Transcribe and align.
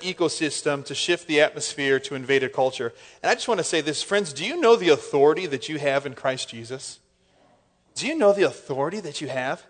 ecosystem 0.00 0.84
to 0.84 0.94
shift 0.94 1.26
the 1.26 1.40
atmosphere 1.40 1.98
to 2.00 2.14
invaded 2.14 2.52
culture. 2.52 2.92
And 3.22 3.30
I 3.30 3.34
just 3.34 3.48
want 3.48 3.58
to 3.58 3.64
say 3.64 3.80
this, 3.80 4.02
friends, 4.02 4.32
do 4.32 4.44
you 4.44 4.60
know 4.60 4.76
the 4.76 4.88
authority 4.88 5.46
that 5.46 5.68
you 5.68 5.78
have 5.78 6.06
in 6.06 6.14
Christ 6.14 6.48
Jesus? 6.48 6.98
Do 7.94 8.06
you 8.06 8.16
know 8.16 8.32
the 8.32 8.44
authority 8.44 9.00
that 9.00 9.20
you 9.20 9.28
have? 9.28 9.62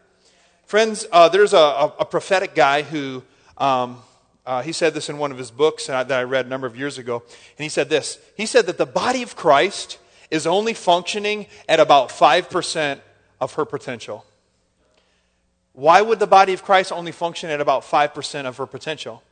Friends, 0.67 1.07
uh, 1.13 1.29
there's 1.29 1.55
a, 1.55 1.57
a, 1.57 1.95
a, 2.01 2.05
prophetic 2.05 2.55
guy 2.55 2.83
who, 2.83 3.23
um, 3.57 4.03
uh, 4.45 4.61
he 4.61 4.73
said 4.73 4.93
this 4.93 5.09
in 5.09 5.17
one 5.17 5.33
of 5.33 5.39
his 5.39 5.51
books 5.51 5.87
that 5.87 6.13
I 6.13 6.23
read 6.25 6.45
a 6.45 6.49
number 6.49 6.67
of 6.67 6.77
years 6.77 6.99
ago. 6.99 7.23
And 7.57 7.63
he 7.63 7.71
said 7.71 7.89
this 7.89 8.19
He 8.37 8.45
said 8.45 8.67
that 8.67 8.77
the 8.77 8.87
body 8.87 9.23
of 9.23 9.35
Christ 9.35 9.99
is 10.31 10.47
only 10.47 10.75
functioning 10.75 11.47
at 11.69 11.81
about 11.81 12.11
5% 12.11 13.01
of 13.41 13.55
her 13.55 13.65
potential. 13.65 14.27
Why 15.73 16.03
would 16.03 16.19
the 16.19 16.27
body 16.27 16.53
of 16.53 16.63
Christ 16.63 16.93
only 16.93 17.13
function 17.13 17.51
at 17.51 17.61
about 17.61 17.83
5% 17.83 18.47
of 18.47 18.57
her 18.57 18.67
potential? 18.67 19.23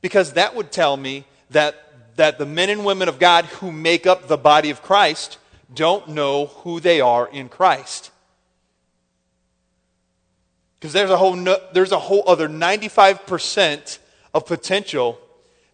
Because 0.00 0.32
that 0.34 0.54
would 0.54 0.72
tell 0.72 0.96
me 0.96 1.24
that, 1.50 2.16
that 2.16 2.38
the 2.38 2.46
men 2.46 2.70
and 2.70 2.84
women 2.84 3.08
of 3.08 3.18
God 3.18 3.44
who 3.46 3.70
make 3.70 4.06
up 4.06 4.28
the 4.28 4.36
body 4.36 4.70
of 4.70 4.82
Christ 4.82 5.38
don't 5.74 6.08
know 6.08 6.46
who 6.46 6.80
they 6.80 7.00
are 7.00 7.28
in 7.28 7.48
Christ. 7.48 8.10
Because 10.78 10.92
there's 10.92 11.10
a 11.10 11.16
whole 11.16 11.36
no, 11.36 11.58
there's 11.72 11.92
a 11.92 11.98
whole 11.98 12.24
other 12.26 12.48
95% 12.48 13.98
of 14.32 14.46
potential 14.46 15.18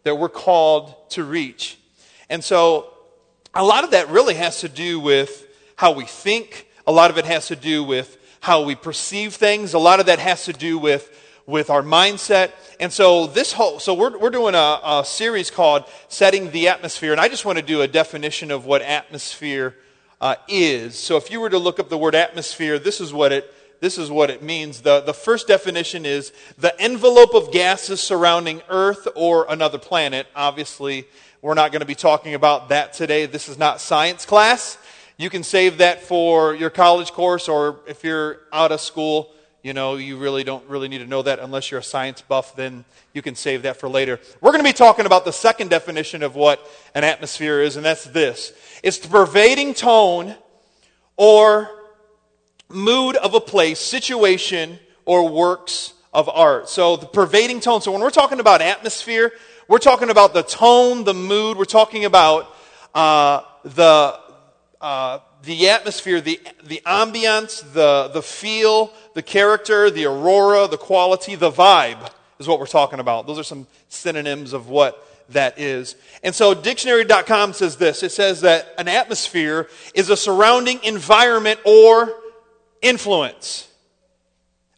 that 0.03 0.17
we're 0.17 0.29
called 0.29 0.95
to 1.11 1.23
reach. 1.23 1.79
And 2.29 2.43
so 2.43 2.93
a 3.55 3.65
lot 3.65 3.84
of 3.84 3.93
that 3.93 4.09
really 4.11 4.34
has 4.34 4.61
to 4.61 4.69
do 4.69 4.98
with 4.98 5.47
how 5.77 5.93
we 5.93 6.05
think. 6.05 6.67
A 6.87 6.93
lot 6.93 7.11
of 7.11 7.19
it 7.19 7.25
has 7.25 7.48
to 7.48 7.56
do 7.56 7.84
with 7.84 8.19
how 8.41 8.62
we 8.62 8.75
perceive 8.75 9.34
things. 9.34 9.75
A 9.75 9.79
lot 9.79 10.01
of 10.01 10.06
that 10.06 10.19
has 10.19 10.45
to 10.45 10.53
do 10.53 10.79
with, 10.79 11.11
with 11.46 11.70
our 11.70 11.82
mindset. 11.82 12.52
And 12.80 12.92
so 12.92 13.28
this 13.28 13.52
whole, 13.52 13.78
so 13.78 13.95
we're, 13.95 14.18
we're 14.18 14.30
doing 14.30 14.55
a, 14.55 14.80
a 14.84 15.05
series 15.06 15.50
called 15.50 15.84
Setting 16.09 16.50
the 16.50 16.69
Atmosphere. 16.69 17.12
And 17.12 17.20
I 17.20 17.28
just 17.28 17.45
want 17.45 17.59
to 17.59 17.64
do 17.64 17.82
a 17.82 17.88
definition 17.88 18.50
of 18.50 18.66
what 18.66 18.83
atmosphere 18.83 19.77
uh, 20.20 20.34
is. 20.48 20.98
So 20.98 21.16
if 21.16 21.30
you 21.30 21.41
were 21.41 21.50
to 21.50 21.58
look 21.58 21.78
up 21.78 21.88
the 21.88 21.98
word 21.98 22.14
atmosphere, 22.14 22.78
this 22.78 23.00
is 23.00 23.12
what 23.12 23.33
it, 23.33 23.53
this 23.80 23.97
is 23.98 24.11
what 24.11 24.30
it 24.30 24.42
means. 24.42 24.80
The, 24.80 25.00
the 25.00 25.14
first 25.14 25.47
definition 25.47 26.05
is 26.05 26.33
the 26.58 26.78
envelope 26.80 27.34
of 27.34 27.53
gases 27.53 28.00
surrounding 28.00 28.62
Earth 28.69 29.06
or 29.14 29.47
another 29.48 29.78
planet. 29.78 30.27
Obviously, 30.34 31.06
we're 31.42 31.55
not 31.55 31.70
going 31.70 31.81
to 31.81 31.86
be 31.86 31.94
talking 31.94 32.34
about 32.34 32.70
that 32.70 32.92
today. 32.92 33.27
This 33.27 33.48
is 33.48 33.58
not 33.58 33.81
science 33.81 34.25
class. 34.25 34.78
You 35.19 35.31
can 35.31 35.42
save 35.42 35.78
that 35.78 36.03
for 36.03 36.55
your 36.55 36.70
college 36.70 37.12
course, 37.12 37.48
or 37.48 37.81
if 37.86 38.03
you're 38.03 38.41
out 38.53 38.72
of 38.72 38.81
school, 38.81 39.31
you 39.67 39.75
know, 39.75 39.97
you 39.97 40.17
really 40.17 40.45
don't 40.45 40.64
really 40.69 40.86
need 40.86 40.98
to 40.98 41.09
know 41.09 41.22
that 41.22 41.41
unless 41.41 41.72
you're 41.72 41.81
a 41.81 41.83
science 41.83 42.22
buff, 42.22 42.55
then 42.55 42.84
you 43.12 43.20
can 43.20 43.34
save 43.34 43.62
that 43.62 43.77
for 43.77 43.89
later. 43.89 44.20
We're 44.41 44.53
going 44.53 44.62
to 44.62 44.69
be 44.69 44.72
talking 44.72 45.06
about 45.06 45.25
the 45.25 45.33
second 45.33 45.70
definition 45.70 46.22
of 46.22 46.36
what 46.36 46.64
an 46.95 47.03
atmosphere 47.03 47.61
is, 47.61 47.75
and 47.75 47.84
that's 47.84 48.05
this 48.05 48.53
it's 48.84 48.98
the 48.98 49.09
pervading 49.09 49.75
tone 49.75 50.37
or 51.17 51.69
mood 52.69 53.17
of 53.17 53.34
a 53.34 53.41
place, 53.41 53.81
situation, 53.81 54.78
or 55.05 55.28
works 55.28 55.94
of 56.14 56.28
art. 56.28 56.69
So 56.69 56.94
the 56.97 57.06
pervading 57.06 57.59
tone. 57.59 57.81
So 57.81 57.91
when 57.91 58.03
we're 58.03 58.11
talking 58.11 58.39
about 58.39 58.62
atmosphere, 58.62 59.33
we're 59.67 59.78
talking 59.78 60.11
about 60.11 60.33
the 60.33 60.44
tone, 60.44 61.03
the 61.03 61.12
mood, 61.12 61.56
we're 61.56 61.64
talking 61.64 62.05
about 62.05 62.55
uh, 62.94 63.41
the 63.64 64.17
uh, 64.81 65.19
the 65.47 65.70
atmosphere, 65.70 66.20
the, 66.20 66.41
the 66.64 66.83
ambience, 66.84 67.62
the, 67.72 68.11
the 68.12 68.20
feel, 68.20 68.92
the 69.14 69.22
character, 69.22 69.91
the 69.91 70.05
aurora, 70.05 70.66
the 70.66 70.77
quality, 70.77 71.36
the 71.36 71.53
vibe 71.53 72.11
is 72.41 72.48
what 72.48 72.58
we're 72.58 72.66
talking 72.66 72.98
about. 72.98 73.28
Those 73.28 73.38
are 73.38 73.44
some 73.44 73.69
synonyms 73.88 74.53
of 74.53 74.69
what 74.69 75.06
that 75.30 75.58
is. 75.58 75.94
And 76.25 76.34
so 76.34 76.53
dictionary.com 76.53 77.53
says 77.53 77.77
this 77.77 78.03
it 78.03 78.11
says 78.11 78.41
that 78.41 78.75
an 78.77 78.88
atmosphere 78.88 79.69
is 79.94 80.11
a 80.11 80.16
surrounding 80.16 80.83
environment 80.83 81.60
or 81.64 82.12
influence. 82.82 83.69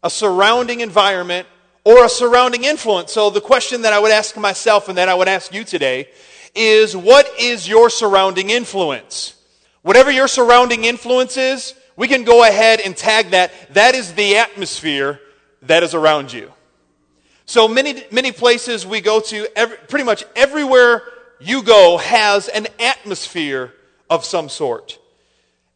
A 0.02 0.10
surrounding 0.10 0.80
environment 0.80 1.48
or 1.82 2.04
a 2.04 2.08
surrounding 2.10 2.64
influence. 2.64 3.10
So 3.12 3.30
the 3.30 3.40
question 3.40 3.82
that 3.82 3.94
I 3.94 3.98
would 3.98 4.12
ask 4.12 4.36
myself 4.36 4.90
and 4.90 4.98
that 4.98 5.08
I 5.08 5.14
would 5.14 5.28
ask 5.28 5.52
you 5.52 5.64
today 5.64 6.08
is 6.54 6.94
what 6.94 7.26
is 7.40 7.66
your 7.66 7.88
surrounding 7.88 8.50
influence? 8.50 9.34
Whatever 9.82 10.10
your 10.10 10.28
surrounding 10.28 10.84
influence 10.84 11.36
is, 11.36 11.74
we 11.96 12.08
can 12.08 12.24
go 12.24 12.44
ahead 12.44 12.80
and 12.80 12.96
tag 12.96 13.30
that. 13.30 13.52
That 13.74 13.94
is 13.94 14.12
the 14.14 14.36
atmosphere 14.36 15.20
that 15.62 15.82
is 15.82 15.94
around 15.94 16.32
you. 16.32 16.52
So 17.46 17.66
many, 17.66 18.04
many 18.10 18.30
places 18.30 18.86
we 18.86 19.00
go 19.00 19.20
to, 19.20 19.48
every, 19.56 19.76
pretty 19.88 20.04
much 20.04 20.24
everywhere 20.36 21.02
you 21.40 21.62
go 21.62 21.96
has 21.96 22.48
an 22.48 22.66
atmosphere 22.78 23.72
of 24.10 24.24
some 24.24 24.48
sort. 24.48 24.98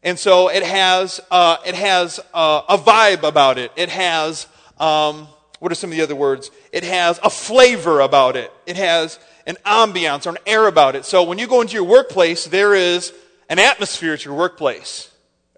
And 0.03 0.19
so 0.19 0.49
it 0.49 0.63
has, 0.63 1.19
uh, 1.31 1.57
it 1.65 1.75
has 1.75 2.19
uh, 2.33 2.61
a 2.69 2.77
vibe 2.77 3.23
about 3.23 3.57
it. 3.57 3.71
It 3.75 3.89
has, 3.89 4.47
um, 4.77 5.27
what 5.59 5.71
are 5.71 5.75
some 5.75 5.91
of 5.91 5.97
the 5.97 6.03
other 6.03 6.15
words? 6.15 6.51
It 6.71 6.83
has 6.83 7.19
a 7.23 7.29
flavor 7.29 8.01
about 8.01 8.35
it. 8.35 8.51
It 8.65 8.75
has 8.75 9.17
an 9.47 9.55
ambiance 9.65 10.25
or 10.25 10.31
an 10.31 10.37
air 10.45 10.67
about 10.67 10.95
it. 10.95 11.05
So 11.05 11.23
when 11.23 11.37
you 11.37 11.47
go 11.47 11.61
into 11.61 11.73
your 11.73 11.85
workplace, 11.85 12.45
there 12.45 12.75
is 12.75 13.13
an 13.49 13.59
atmosphere 13.59 14.13
at 14.13 14.25
your 14.25 14.33
workplace, 14.33 15.11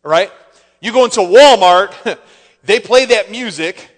right? 0.03 0.31
You 0.81 0.91
go 0.91 1.05
into 1.05 1.21
Walmart, 1.21 2.19
they 2.63 2.79
play 2.79 3.05
that 3.05 3.31
music 3.31 3.89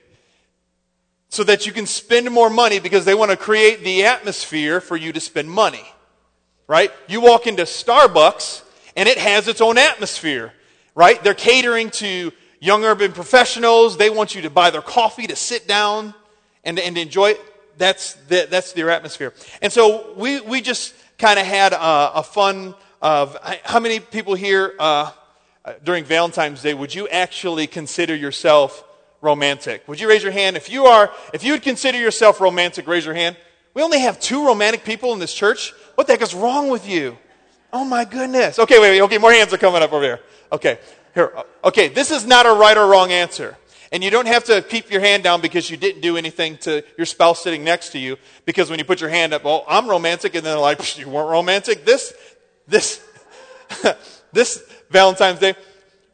so 1.30 1.44
that 1.44 1.66
you 1.66 1.74
can 1.74 1.86
spend 1.86 2.30
more 2.32 2.50
money 2.50 2.80
because 2.80 3.06
they 3.06 3.14
want 3.14 3.32
to 3.32 3.38
create 3.38 3.84
the 3.84 4.06
atmosphere 4.06 4.80
for 4.80 4.96
you 4.96 5.12
to 5.12 5.20
spend 5.20 5.50
money, 5.50 5.86
right? 6.68 6.92
You 7.08 7.22
walk 7.22 7.48
into 7.48 7.64
Starbucks 7.64 8.64
and 8.96 9.08
it 9.10 9.18
has 9.18 9.48
its 9.48 9.62
own 9.62 9.78
atmosphere, 9.78 10.54
right? 10.96 11.22
They're 11.24 11.34
catering 11.34 11.90
to 11.92 12.32
young 12.60 12.86
urban 12.86 13.12
professionals. 13.12 13.98
They 13.98 14.10
want 14.10 14.36
you 14.36 14.42
to 14.44 14.50
buy 14.50 14.70
their 14.70 14.82
coffee, 14.82 15.28
to 15.28 15.36
sit 15.36 15.68
down 15.68 16.14
and, 16.64 16.80
and 16.80 16.98
enjoy 16.98 17.32
it. 17.32 17.42
That's, 17.78 18.14
the, 18.14 18.48
that's 18.50 18.74
their 18.74 18.90
atmosphere. 18.90 19.34
And 19.62 19.72
so 19.72 20.14
we, 20.16 20.42
we 20.42 20.62
just 20.62 20.96
kind 21.18 21.40
of 21.40 21.46
had 21.46 21.74
a, 21.74 22.12
a 22.16 22.24
fun 22.24 22.74
of 23.02 23.38
how 23.64 23.80
many 23.80 24.00
people 24.00 24.36
here 24.36 24.74
uh, 24.80 25.12
during 25.84 26.04
Valentine's 26.04 26.62
Day 26.62 26.74
would 26.74 26.94
you 26.94 27.08
actually 27.08 27.68
consider 27.68 28.16
yourself 28.16 28.84
romantic? 29.22 29.88
Would 29.88 30.00
you 30.00 30.10
raise 30.10 30.24
your 30.24 30.32
hand 30.32 30.58
if 30.58 30.70
you 30.70 30.86
are? 30.86 31.12
If 31.34 31.44
you 31.44 31.54
would 31.54 31.62
consider 31.62 32.00
yourself 32.00 32.40
romantic, 32.42 32.88
raise 32.88 33.06
your 33.06 33.16
hand. 33.16 33.38
We 33.74 33.82
only 33.84 34.00
have 34.00 34.20
two 34.20 34.46
romantic 34.46 34.84
people 34.84 35.14
in 35.14 35.20
this 35.20 35.34
church. 35.34 35.74
What 35.96 36.08
the 36.08 36.14
heck 36.14 36.22
is 36.22 36.34
wrong 36.34 36.70
with 36.70 36.88
you? 36.88 37.18
Oh 37.72 37.86
my 37.86 38.06
goodness. 38.06 38.60
Okay, 38.60 38.80
wait, 38.80 38.92
wait. 38.92 39.02
Okay, 39.02 39.18
more 39.18 39.32
hands 39.32 39.54
are 39.54 39.58
coming 39.58 39.84
up 39.84 39.94
over 39.94 40.04
here. 40.04 40.20
Okay, 40.52 40.80
here. 41.14 41.34
Okay, 41.64 41.88
this 41.90 42.12
is 42.12 42.26
not 42.26 42.46
a 42.46 42.54
right 42.54 42.78
or 42.78 42.88
wrong 42.88 43.12
answer. 43.12 43.58
And 43.92 44.04
you 44.04 44.10
don't 44.10 44.28
have 44.28 44.44
to 44.46 44.62
keep 44.62 44.92
your 44.92 45.00
hand 45.00 45.24
down 45.24 45.40
because 45.42 45.70
you 45.70 45.78
didn't 45.78 46.02
do 46.02 46.18
anything 46.18 46.58
to 46.60 46.84
your 46.98 47.06
spouse 47.06 47.42
sitting 47.42 47.64
next 47.64 47.92
to 47.92 48.00
you. 48.00 48.18
Because 48.46 48.70
when 48.70 48.80
you 48.80 48.86
put 48.86 49.00
your 49.00 49.10
hand 49.10 49.34
up, 49.34 49.44
well, 49.46 49.64
I'm 49.68 49.88
romantic, 49.88 50.36
and 50.36 50.46
then 50.46 50.54
they're 50.54 50.62
like, 50.62 50.98
you 50.98 51.08
weren't 51.08 51.30
romantic. 51.30 51.86
This 51.86 52.14
this, 52.68 53.04
this 54.34 54.64
Valentine's 54.90 55.40
Day, 55.40 55.56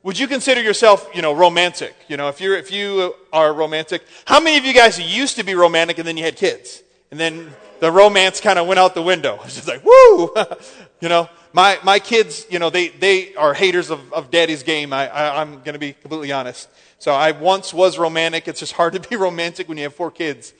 would 0.04 0.20
you 0.20 0.28
consider 0.28 0.62
yourself, 0.62 1.10
you 1.16 1.22
know, 1.22 1.34
romantic? 1.34 1.96
You 2.10 2.18
know, 2.18 2.28
if 2.28 2.42
you're, 2.42 2.58
if 2.58 2.72
you 2.72 3.16
are 3.32 3.54
romantic, 3.54 4.04
how 4.26 4.40
many 4.40 4.58
of 4.58 4.66
you 4.66 4.74
guys 4.74 5.00
used 5.00 5.38
to 5.38 5.44
be 5.44 5.56
romantic 5.56 5.98
and 5.98 6.08
then 6.08 6.18
you 6.18 6.26
had 6.26 6.36
kids? 6.36 6.84
And 7.10 7.20
then 7.20 7.54
the 7.80 7.92
romance 7.92 8.42
kind 8.42 8.60
of 8.60 8.68
went 8.68 8.80
out 8.80 8.96
the 8.96 9.02
window. 9.02 9.40
It's 9.46 9.56
just 9.56 9.68
like, 9.68 9.84
woo! 9.84 10.34
you 11.02 11.10
know, 11.10 11.30
my, 11.54 11.80
my 11.84 12.00
kids, 12.00 12.46
you 12.50 12.60
know, 12.60 12.70
they, 12.70 12.90
they 12.90 13.36
are 13.36 13.54
haters 13.54 13.92
of, 13.92 14.12
of 14.12 14.30
daddy's 14.32 14.64
game. 14.64 14.92
I, 14.92 15.08
I, 15.08 15.42
I'm 15.42 15.56
going 15.60 15.74
to 15.74 15.80
be 15.80 15.94
completely 15.94 16.32
honest. 16.32 16.68
So 17.00 17.14
I 17.14 17.32
once 17.32 17.74
was 17.74 17.98
romantic. 17.98 18.48
It's 18.48 18.60
just 18.60 18.74
hard 18.74 18.94
to 18.94 19.00
be 19.00 19.16
romantic 19.16 19.70
when 19.70 19.78
you 19.78 19.84
have 19.84 19.96
four 19.96 20.12
kids. 20.12 20.54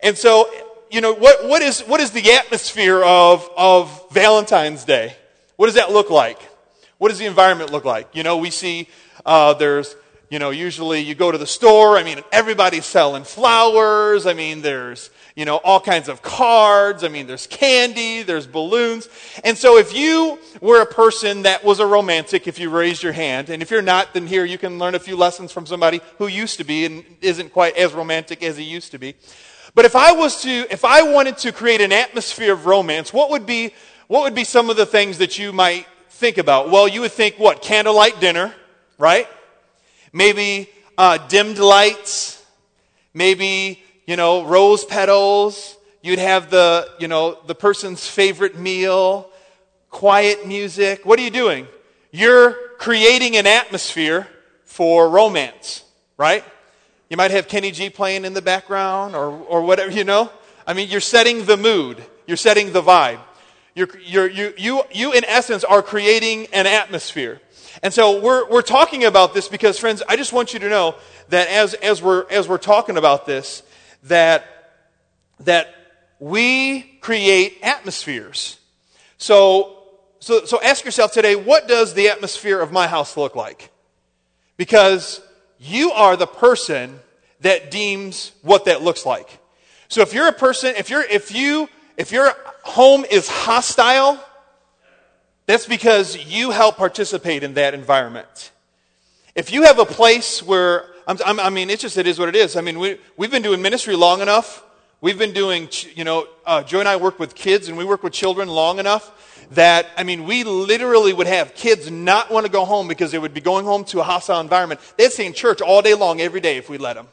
And 0.00 0.16
so, 0.16 0.50
you 0.90 1.00
know, 1.00 1.12
what, 1.12 1.46
what, 1.46 1.62
is, 1.62 1.82
what 1.82 2.00
is 2.00 2.10
the 2.10 2.32
atmosphere 2.32 3.02
of, 3.04 3.48
of 3.56 4.10
Valentine's 4.10 4.84
Day? 4.84 5.14
What 5.60 5.66
does 5.66 5.74
that 5.74 5.92
look 5.92 6.08
like? 6.08 6.40
What 6.96 7.10
does 7.10 7.18
the 7.18 7.26
environment 7.26 7.70
look 7.70 7.84
like? 7.84 8.08
You 8.14 8.22
know, 8.22 8.38
we 8.38 8.48
see 8.48 8.88
uh, 9.26 9.52
there's, 9.52 9.94
you 10.30 10.38
know, 10.38 10.48
usually 10.48 11.00
you 11.00 11.14
go 11.14 11.30
to 11.30 11.36
the 11.36 11.46
store. 11.46 11.98
I 11.98 12.02
mean, 12.02 12.22
everybody's 12.32 12.86
selling 12.86 13.24
flowers. 13.24 14.24
I 14.24 14.32
mean, 14.32 14.62
there's, 14.62 15.10
you 15.36 15.44
know, 15.44 15.56
all 15.56 15.78
kinds 15.78 16.08
of 16.08 16.22
cards. 16.22 17.04
I 17.04 17.08
mean, 17.08 17.26
there's 17.26 17.46
candy, 17.46 18.22
there's 18.22 18.46
balloons. 18.46 19.10
And 19.44 19.58
so 19.58 19.76
if 19.76 19.94
you 19.94 20.38
were 20.62 20.80
a 20.80 20.86
person 20.86 21.42
that 21.42 21.62
was 21.62 21.78
a 21.78 21.84
romantic, 21.84 22.48
if 22.48 22.58
you 22.58 22.70
raised 22.70 23.02
your 23.02 23.12
hand, 23.12 23.50
and 23.50 23.60
if 23.60 23.70
you're 23.70 23.82
not, 23.82 24.14
then 24.14 24.26
here 24.26 24.46
you 24.46 24.56
can 24.56 24.78
learn 24.78 24.94
a 24.94 24.98
few 24.98 25.14
lessons 25.14 25.52
from 25.52 25.66
somebody 25.66 26.00
who 26.16 26.26
used 26.26 26.56
to 26.56 26.64
be 26.64 26.86
and 26.86 27.04
isn't 27.20 27.52
quite 27.52 27.76
as 27.76 27.92
romantic 27.92 28.42
as 28.42 28.56
he 28.56 28.64
used 28.64 28.92
to 28.92 28.98
be. 28.98 29.14
But 29.74 29.84
if 29.84 29.94
I 29.94 30.12
was 30.12 30.40
to, 30.42 30.66
if 30.70 30.86
I 30.86 31.02
wanted 31.02 31.36
to 31.38 31.52
create 31.52 31.82
an 31.82 31.92
atmosphere 31.92 32.54
of 32.54 32.64
romance, 32.64 33.12
what 33.12 33.30
would 33.30 33.44
be 33.44 33.74
what 34.10 34.24
would 34.24 34.34
be 34.34 34.42
some 34.42 34.70
of 34.70 34.76
the 34.76 34.86
things 34.86 35.18
that 35.18 35.38
you 35.38 35.52
might 35.52 35.86
think 36.08 36.36
about? 36.36 36.68
Well, 36.68 36.88
you 36.88 37.02
would 37.02 37.12
think 37.12 37.36
what? 37.36 37.62
Candlelight 37.62 38.18
dinner, 38.18 38.52
right? 38.98 39.28
Maybe 40.12 40.68
uh, 40.98 41.18
dimmed 41.28 41.58
lights. 41.58 42.44
Maybe, 43.14 43.80
you 44.08 44.16
know, 44.16 44.42
rose 44.42 44.84
petals. 44.84 45.76
you'd 46.02 46.18
have 46.18 46.50
the, 46.50 46.90
you 46.98 47.06
know, 47.06 47.38
the 47.46 47.54
person's 47.54 48.04
favorite 48.04 48.58
meal, 48.58 49.30
quiet 49.90 50.44
music. 50.44 51.06
What 51.06 51.20
are 51.20 51.22
you 51.22 51.30
doing? 51.30 51.68
You're 52.10 52.56
creating 52.78 53.36
an 53.36 53.46
atmosphere 53.46 54.26
for 54.64 55.08
romance, 55.08 55.84
right? 56.16 56.42
You 57.10 57.16
might 57.16 57.30
have 57.30 57.46
Kenny 57.46 57.70
G 57.70 57.90
playing 57.90 58.24
in 58.24 58.34
the 58.34 58.42
background 58.42 59.14
or, 59.14 59.30
or 59.30 59.62
whatever, 59.62 59.92
you 59.92 60.02
know? 60.02 60.30
I 60.66 60.72
mean, 60.72 60.88
you're 60.88 61.00
setting 61.00 61.44
the 61.44 61.56
mood. 61.56 62.02
You're 62.26 62.36
setting 62.36 62.72
the 62.72 62.82
vibe. 62.82 63.20
You're, 63.74 63.88
you're, 64.04 64.28
you, 64.28 64.54
you, 64.56 64.82
you, 64.92 65.12
in 65.12 65.24
essence, 65.24 65.64
are 65.64 65.82
creating 65.82 66.46
an 66.52 66.66
atmosphere. 66.66 67.40
And 67.82 67.94
so 67.94 68.20
we're, 68.20 68.48
we're 68.50 68.62
talking 68.62 69.04
about 69.04 69.32
this 69.32 69.48
because, 69.48 69.78
friends, 69.78 70.02
I 70.08 70.16
just 70.16 70.32
want 70.32 70.52
you 70.52 70.58
to 70.60 70.68
know 70.68 70.96
that 71.28 71.48
as, 71.48 71.74
as, 71.74 72.02
we're, 72.02 72.28
as 72.30 72.48
we're 72.48 72.58
talking 72.58 72.96
about 72.96 73.26
this, 73.26 73.62
that, 74.04 74.44
that 75.40 75.74
we 76.18 76.82
create 77.00 77.58
atmospheres. 77.62 78.58
So, 79.18 79.78
so, 80.18 80.44
so 80.44 80.60
ask 80.62 80.84
yourself 80.84 81.12
today, 81.12 81.36
what 81.36 81.68
does 81.68 81.94
the 81.94 82.08
atmosphere 82.08 82.60
of 82.60 82.72
my 82.72 82.86
house 82.86 83.16
look 83.16 83.36
like? 83.36 83.70
Because 84.56 85.22
you 85.58 85.92
are 85.92 86.16
the 86.16 86.26
person 86.26 86.98
that 87.40 87.70
deems 87.70 88.32
what 88.42 88.66
that 88.66 88.82
looks 88.82 89.06
like. 89.06 89.38
So 89.88 90.02
if 90.02 90.12
you're 90.12 90.28
a 90.28 90.32
person, 90.32 90.74
if 90.76 90.90
you're, 90.90 91.02
if 91.02 91.34
you, 91.34 91.68
if 91.96 92.12
your 92.12 92.34
home 92.62 93.04
is 93.10 93.28
hostile, 93.28 94.18
that's 95.46 95.66
because 95.66 96.16
you 96.26 96.50
help 96.50 96.76
participate 96.76 97.42
in 97.42 97.54
that 97.54 97.74
environment. 97.74 98.52
If 99.34 99.52
you 99.52 99.62
have 99.62 99.78
a 99.78 99.84
place 99.84 100.42
where, 100.42 100.86
I'm, 101.06 101.40
i 101.40 101.50
mean, 101.50 101.70
it's 101.70 101.82
just, 101.82 101.96
it 101.96 102.06
is 102.06 102.18
what 102.18 102.28
it 102.28 102.36
is. 102.36 102.56
I 102.56 102.60
mean, 102.60 102.78
we, 102.78 102.98
we've 103.16 103.30
been 103.30 103.42
doing 103.42 103.62
ministry 103.62 103.96
long 103.96 104.20
enough. 104.20 104.64
We've 105.00 105.18
been 105.18 105.32
doing, 105.32 105.68
you 105.94 106.04
know, 106.04 106.28
uh, 106.44 106.62
Joy 106.62 106.80
and 106.80 106.88
I 106.88 106.96
work 106.96 107.18
with 107.18 107.34
kids 107.34 107.68
and 107.68 107.78
we 107.78 107.84
work 107.84 108.02
with 108.02 108.12
children 108.12 108.48
long 108.48 108.78
enough 108.78 109.46
that, 109.52 109.86
I 109.96 110.04
mean, 110.04 110.24
we 110.24 110.44
literally 110.44 111.12
would 111.12 111.26
have 111.26 111.54
kids 111.54 111.90
not 111.90 112.30
want 112.30 112.46
to 112.46 112.52
go 112.52 112.64
home 112.64 112.86
because 112.86 113.10
they 113.10 113.18
would 113.18 113.34
be 113.34 113.40
going 113.40 113.64
home 113.64 113.84
to 113.86 114.00
a 114.00 114.02
hostile 114.02 114.40
environment. 114.40 114.80
They'd 114.96 115.10
stay 115.10 115.26
in 115.26 115.32
church 115.32 115.60
all 115.60 115.82
day 115.82 115.94
long, 115.94 116.20
every 116.20 116.40
day, 116.40 116.56
if 116.56 116.68
we 116.68 116.78
let 116.78 116.94
them. 116.94 117.08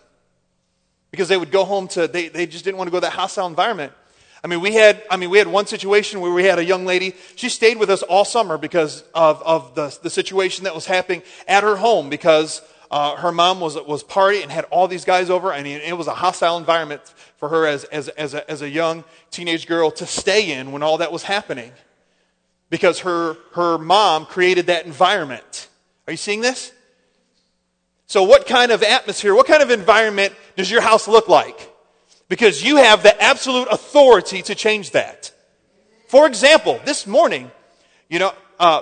Because 1.10 1.30
they 1.30 1.38
would 1.38 1.52
go 1.52 1.66
home 1.66 1.88
to, 1.90 2.08
they, 2.08 2.28
they 2.28 2.46
just 2.46 2.64
didn't 2.64 2.78
want 2.78 2.88
to 2.88 2.92
go 2.92 2.98
to 2.98 3.02
that 3.02 3.14
hostile 3.14 3.48
environment. 3.48 3.94
I 4.44 4.48
mean, 4.48 4.62
we 4.62 4.74
had, 4.74 5.04
I 5.10 5.18
mean, 5.18 5.30
we 5.30 5.38
had 5.38 5.48
one 5.48 5.66
situation 5.66 6.22
where 6.22 6.32
we 6.32 6.44
had 6.44 6.60
a 6.60 6.64
young 6.64 6.86
lady, 6.86 7.16
she 7.36 7.50
stayed 7.50 7.78
with 7.78 7.90
us 7.90 8.04
all 8.04 8.24
summer 8.24 8.58
because 8.58 9.04
of, 9.14 9.42
of 9.44 9.76
the, 9.76 9.98
the 10.04 10.10
situation 10.10 10.66
that 10.66 10.76
was 10.76 10.86
happening 10.86 11.24
at 11.48 11.64
her 11.64 11.76
home 11.76 12.10
because 12.10 12.62
uh, 12.90 13.16
her 13.18 13.32
mom 13.32 13.60
was, 13.60 13.76
was 13.76 14.04
party 14.04 14.42
and 14.42 14.52
had 14.52 14.66
all 14.66 14.88
these 14.88 15.06
guys 15.06 15.30
over, 15.30 15.52
and 15.52 15.68
it 15.68 15.98
was 15.98 16.08
a 16.08 16.14
hostile 16.14 16.58
environment 16.58 17.02
for 17.38 17.50
her 17.50 17.66
as, 17.66 17.84
as, 17.86 18.08
as, 18.10 18.34
a, 18.34 18.50
as 18.50 18.62
a 18.62 18.70
young 18.70 19.04
teenage 19.32 19.68
girl 19.68 19.92
to 19.92 20.06
stay 20.06 20.52
in 20.52 20.72
when 20.72 20.84
all 20.84 21.00
that 21.00 21.12
was 21.12 21.24
happening 21.24 21.72
because 22.70 23.00
her, 23.00 23.38
her 23.54 23.78
mom 23.78 24.26
created 24.26 24.68
that 24.68 24.86
environment. 24.86 25.68
Are 26.08 26.12
you 26.12 26.18
seeing 26.18 26.42
this? 26.42 26.72
So, 28.06 28.24
what 28.24 28.48
kind 28.48 28.72
of 28.72 28.84
atmosphere, 28.84 29.36
what 29.36 29.48
kind 29.48 29.62
of 29.62 29.70
environment 29.70 30.34
does 30.56 30.72
your 30.72 30.82
house 30.82 31.08
look 31.10 31.28
like? 31.28 31.70
Because 32.30 32.64
you 32.64 32.78
have 32.78 33.04
the 33.04 33.22
absolute 33.22 33.68
authority 33.72 34.42
to 34.44 34.56
change 34.56 34.92
that. 34.92 35.32
For 36.08 36.28
example, 36.28 36.80
this 36.86 37.08
morning, 37.08 37.52
you 38.10 38.20
know, 38.20 38.34
uh, 38.60 38.82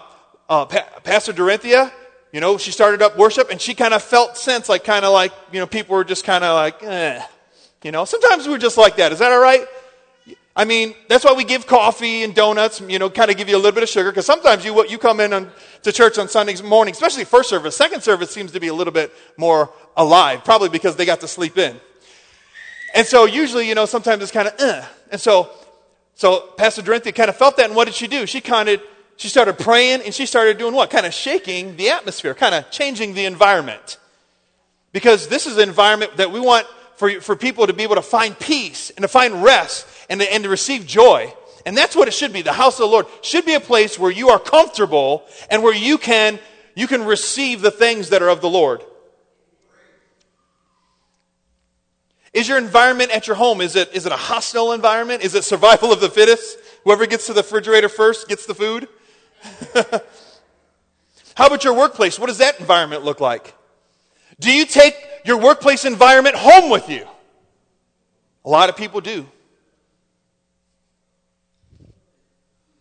uh, 0.50 0.66
pa- 0.66 0.88
Pastor 1.04 1.34
Dorinthia, 1.34 1.92
you 2.32 2.42
know, 2.42 2.58
she 2.58 2.72
started 2.72 3.02
up 3.02 3.18
worship 3.18 3.50
and 3.50 3.62
she 3.62 3.74
kind 3.74 3.94
of 3.94 4.04
felt 4.04 4.38
sense 4.38 4.68
like, 4.68 4.84
kind 4.84 5.06
of 5.06 5.14
like, 5.14 5.32
you 5.52 5.60
know, 5.60 5.68
people 5.68 5.96
were 5.96 6.04
just 6.04 6.24
kind 6.24 6.44
of 6.44 6.56
like, 6.56 6.84
eh. 6.84 7.22
You 7.84 7.92
know, 7.92 8.06
sometimes 8.06 8.48
we're 8.48 8.58
just 8.58 8.78
like 8.78 8.96
that. 8.96 9.12
Is 9.12 9.20
that 9.20 9.32
all 9.32 9.42
right? 9.42 9.66
I 10.56 10.66
mean, 10.66 10.96
that's 11.10 11.24
why 11.24 11.34
we 11.34 11.44
give 11.44 11.68
coffee 11.68 12.24
and 12.24 12.34
donuts, 12.34 12.82
you 12.82 12.98
know, 12.98 13.10
kind 13.10 13.30
of 13.30 13.38
give 13.38 13.50
you 13.50 13.56
a 13.56 13.58
little 13.58 13.74
bit 13.74 13.84
of 13.84 13.90
sugar, 13.90 14.10
because 14.10 14.26
sometimes 14.26 14.64
you, 14.64 14.88
you 14.88 14.98
come 14.98 15.20
in 15.20 15.34
on, 15.34 15.52
to 15.84 15.92
church 15.92 16.18
on 16.18 16.30
Sundays 16.30 16.64
morning, 16.64 16.94
especially 16.94 17.26
first 17.26 17.50
service. 17.50 17.76
Second 17.76 18.02
service 18.02 18.32
seems 18.32 18.54
to 18.54 18.60
be 18.60 18.70
a 18.70 18.74
little 18.74 18.94
bit 18.94 19.14
more 19.38 19.70
alive, 19.98 20.46
probably 20.46 20.70
because 20.70 20.96
they 20.96 21.06
got 21.06 21.20
to 21.22 21.28
sleep 21.28 21.58
in. 21.58 21.80
And 22.96 23.06
so 23.06 23.26
usually, 23.26 23.68
you 23.68 23.76
know, 23.76 23.86
sometimes 23.86 24.24
it's 24.24 24.32
kind 24.32 24.48
of, 24.48 24.54
uh. 24.60 24.86
And 25.12 25.20
so, 25.20 25.50
so 26.16 26.54
Pastor 26.58 26.82
Dorinthia 26.82 27.14
kind 27.14 27.30
of 27.30 27.36
felt 27.36 27.58
that, 27.58 27.66
and 27.66 27.76
what 27.76 27.86
did 27.86 27.94
she 27.94 28.08
do? 28.08 28.26
She 28.26 28.40
kind 28.40 28.70
of, 28.70 28.82
she 29.18 29.28
started 29.28 29.60
praying, 29.60 30.02
and 30.02 30.14
she 30.14 30.26
started 30.26 30.58
doing 30.58 30.74
what? 30.74 30.90
Kind 30.90 31.06
of 31.06 31.14
shaking 31.14 31.76
the 31.76 31.90
atmosphere, 31.90 32.34
kind 32.34 32.56
of 32.56 32.72
changing 32.72 33.14
the 33.14 33.26
environment. 33.26 33.98
Because 34.94 35.28
this 35.28 35.46
is 35.46 35.58
an 35.58 35.68
environment 35.68 36.16
that 36.18 36.32
we 36.32 36.40
want 36.40 36.66
for, 36.96 37.20
for 37.20 37.36
people 37.36 37.68
to 37.68 37.74
be 37.74 37.84
able 37.84 37.96
to 37.96 38.02
find 38.02 38.38
peace 38.40 38.92
and 38.92 39.04
to 39.04 39.10
find 39.10 39.44
rest 39.44 39.86
and 40.10 40.22
to, 40.22 40.34
and 40.34 40.44
to 40.46 40.50
receive 40.50 40.88
joy. 40.88 41.34
And 41.66 41.78
that's 41.78 41.98
what 41.98 42.08
it 42.08 42.14
should 42.14 42.32
be. 42.32 42.44
The 42.44 42.54
house 42.54 42.76
of 42.76 42.88
the 42.88 42.92
Lord 42.92 43.08
should 43.22 43.46
be 43.46 43.56
a 43.56 43.60
place 43.60 44.00
where 44.00 44.12
you 44.12 44.30
are 44.30 44.40
comfortable 44.40 45.26
and 45.52 45.62
where 45.62 45.76
you 45.76 45.98
can, 45.98 46.40
you 46.76 46.88
can 46.88 47.04
receive 47.04 47.62
the 47.62 47.72
things 47.72 48.10
that 48.10 48.22
are 48.22 48.30
of 48.30 48.40
the 48.40 48.50
Lord. 48.50 48.84
Is 52.36 52.50
your 52.50 52.58
environment 52.58 53.12
at 53.12 53.28
your 53.28 53.38
home, 53.38 53.62
is 53.62 53.78
it, 53.78 53.96
is 53.96 54.06
it 54.06 54.12
a 54.12 54.18
hostile 54.18 54.74
environment? 54.74 55.24
Is 55.24 55.36
it 55.36 55.46
survival 55.46 55.94
of 55.94 56.02
the 56.02 56.10
fittest? 56.10 56.58
Whoever 56.84 57.08
gets 57.08 57.28
to 57.28 57.34
the 57.34 57.42
refrigerator 57.42 57.88
first 57.88 58.28
gets 58.28 58.46
the 58.46 58.54
food? 58.54 58.90
How 61.36 61.48
about 61.48 61.64
your 61.64 61.74
workplace? 61.74 62.20
What 62.20 62.28
does 62.28 62.40
that 62.40 62.60
environment 62.60 63.06
look 63.06 63.22
like? 63.22 63.54
Do 64.38 64.52
you 64.52 64.66
take 64.66 64.96
your 65.24 65.38
workplace 65.38 65.86
environment 65.86 66.36
home 66.36 66.70
with 66.70 66.90
you? 66.90 67.08
A 68.44 68.50
lot 68.50 68.68
of 68.68 68.76
people 68.76 69.00
do. 69.00 69.26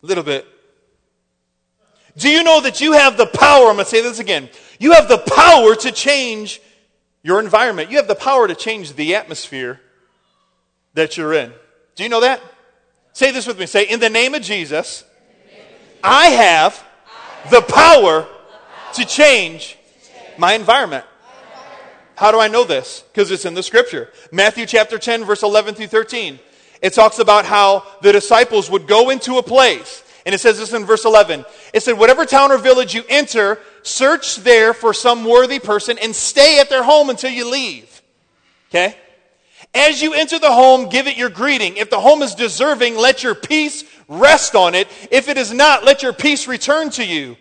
A 0.03 0.05
little 0.05 0.23
bit. 0.23 0.45
Do 2.17 2.29
you 2.29 2.43
know 2.43 2.59
that 2.59 2.81
you 2.81 2.91
have 2.91 3.15
the 3.15 3.25
power? 3.25 3.69
I'm 3.69 3.75
going 3.75 3.85
to 3.85 3.89
say 3.89 4.01
this 4.01 4.19
again. 4.19 4.49
You 4.81 4.91
have 4.91 5.07
the 5.07 5.17
power 5.17 5.75
to 5.75 5.93
change 5.93 6.59
your 7.25 7.39
environment. 7.39 7.89
You 7.89 7.97
have 7.97 8.07
the 8.07 8.13
power 8.13 8.47
to 8.47 8.53
change 8.53 8.93
the 8.93 9.15
atmosphere 9.15 9.81
that 10.93 11.17
you're 11.17 11.33
in. 11.33 11.51
Do 11.95 12.03
you 12.03 12.09
know 12.09 12.21
that? 12.21 12.39
Say 13.13 13.31
this 13.31 13.47
with 13.47 13.57
me. 13.57 13.65
Say, 13.65 13.85
in 13.85 13.99
the 13.99 14.11
name 14.11 14.35
of 14.35 14.43
Jesus, 14.43 15.03
I 16.03 16.27
have 16.27 16.83
the 17.49 17.61
power 17.61 18.27
to 18.93 19.05
change 19.05 19.75
my 20.37 20.53
environment. 20.53 21.03
How 22.13 22.31
do 22.31 22.39
I 22.39 22.47
know 22.47 22.63
this? 22.63 23.03
Because 23.11 23.31
it's 23.31 23.45
in 23.45 23.55
the 23.55 23.63
scripture. 23.63 24.11
Matthew 24.31 24.67
chapter 24.67 24.99
10, 24.99 25.23
verse 25.25 25.41
11 25.41 25.73
through 25.73 25.87
13. 25.87 26.37
It 26.83 26.93
talks 26.93 27.17
about 27.17 27.45
how 27.45 27.87
the 28.03 28.11
disciples 28.11 28.69
would 28.69 28.85
go 28.85 29.09
into 29.09 29.39
a 29.39 29.43
place. 29.43 30.03
And 30.27 30.35
it 30.35 30.37
says 30.37 30.59
this 30.59 30.73
in 30.73 30.85
verse 30.85 31.05
11. 31.05 31.43
It 31.73 31.81
said, 31.81 31.97
Whatever 31.97 32.27
town 32.27 32.51
or 32.51 32.59
village 32.59 32.93
you 32.93 33.03
enter, 33.09 33.59
search 33.85 34.37
there 34.37 34.73
for 34.73 34.93
some 34.93 35.25
worthy 35.25 35.59
person 35.59 35.97
and 35.99 36.15
stay 36.15 36.59
at 36.59 36.69
their 36.69 36.83
home 36.83 37.09
until 37.09 37.31
you 37.31 37.49
leave. 37.49 38.01
Okay? 38.69 38.95
As 39.73 40.01
you 40.01 40.13
enter 40.13 40.39
the 40.39 40.51
home, 40.51 40.89
give 40.89 41.07
it 41.07 41.17
your 41.17 41.29
greeting. 41.29 41.77
If 41.77 41.89
the 41.89 41.99
home 41.99 42.21
is 42.21 42.35
deserving, 42.35 42.95
let 42.95 43.23
your 43.23 43.35
peace 43.35 43.83
rest 44.07 44.55
on 44.55 44.75
it. 44.75 44.87
If 45.11 45.27
it 45.29 45.37
is 45.37 45.51
not, 45.53 45.83
let 45.83 46.01
your 46.01 46.13
peace 46.13 46.47
return 46.47 46.89
to 46.91 47.05
you. 47.05 47.37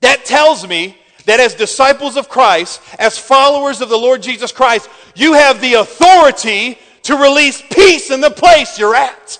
That 0.00 0.24
tells 0.24 0.66
me 0.66 0.96
that 1.26 1.40
as 1.40 1.54
disciples 1.54 2.16
of 2.16 2.28
Christ, 2.28 2.80
as 2.98 3.18
followers 3.18 3.80
of 3.80 3.88
the 3.88 3.96
Lord 3.96 4.22
Jesus 4.22 4.52
Christ, 4.52 4.88
you 5.14 5.34
have 5.34 5.60
the 5.60 5.74
authority 5.74 6.78
to 7.02 7.16
release 7.16 7.62
peace 7.70 8.10
in 8.10 8.20
the 8.20 8.30
place 8.30 8.78
you're 8.78 8.94
at. 8.94 9.38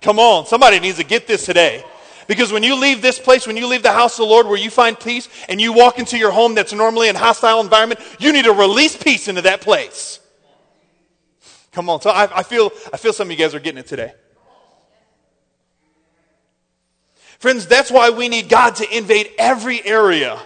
Come 0.00 0.18
on, 0.18 0.46
somebody 0.46 0.80
needs 0.80 0.98
to 0.98 1.04
get 1.04 1.26
this 1.26 1.44
today. 1.44 1.84
Because 2.28 2.52
when 2.52 2.62
you 2.62 2.76
leave 2.76 3.00
this 3.00 3.18
place, 3.18 3.46
when 3.46 3.56
you 3.56 3.66
leave 3.66 3.82
the 3.82 3.90
house 3.90 4.12
of 4.18 4.26
the 4.26 4.30
Lord 4.30 4.46
where 4.46 4.58
you 4.58 4.70
find 4.70 5.00
peace 5.00 5.28
and 5.48 5.58
you 5.60 5.72
walk 5.72 5.98
into 5.98 6.18
your 6.18 6.30
home 6.30 6.54
that's 6.54 6.74
normally 6.74 7.08
in 7.08 7.16
hostile 7.16 7.60
environment, 7.60 8.00
you 8.20 8.32
need 8.32 8.44
to 8.44 8.52
release 8.52 8.96
peace 8.96 9.28
into 9.28 9.42
that 9.42 9.62
place. 9.62 10.20
Come 11.72 11.88
on. 11.88 12.02
So 12.02 12.10
I, 12.10 12.38
I, 12.38 12.42
feel, 12.42 12.70
I 12.92 12.98
feel 12.98 13.14
some 13.14 13.28
of 13.28 13.32
you 13.32 13.38
guys 13.38 13.54
are 13.54 13.60
getting 13.60 13.78
it 13.78 13.86
today. 13.86 14.12
Friends, 17.38 17.66
that's 17.66 17.90
why 17.90 18.10
we 18.10 18.28
need 18.28 18.50
God 18.50 18.76
to 18.76 18.96
invade 18.96 19.30
every 19.38 19.84
area. 19.86 20.38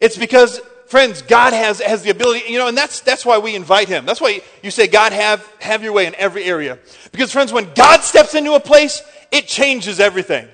It's 0.00 0.16
because, 0.16 0.58
friends, 0.88 1.22
God 1.22 1.52
has, 1.52 1.80
has 1.80 2.02
the 2.02 2.10
ability, 2.10 2.50
you 2.50 2.58
know, 2.58 2.66
and 2.66 2.76
that's, 2.76 3.00
that's 3.00 3.24
why 3.24 3.38
we 3.38 3.54
invite 3.54 3.88
Him. 3.88 4.04
That's 4.04 4.20
why 4.20 4.40
you 4.64 4.72
say, 4.72 4.88
God, 4.88 5.12
have, 5.12 5.46
have 5.60 5.84
your 5.84 5.92
way 5.92 6.06
in 6.06 6.14
every 6.16 6.44
area. 6.44 6.78
Because, 7.12 7.30
friends, 7.30 7.52
when 7.52 7.72
God 7.74 8.00
steps 8.00 8.34
into 8.34 8.54
a 8.54 8.60
place, 8.60 9.02
it 9.30 9.46
changes 9.46 10.00
everything. 10.00 10.48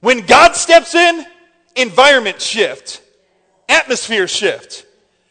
When 0.00 0.24
God 0.26 0.54
steps 0.54 0.94
in, 0.94 1.24
environment 1.76 2.40
shift, 2.40 3.02
atmosphere 3.68 4.26
shift. 4.26 4.84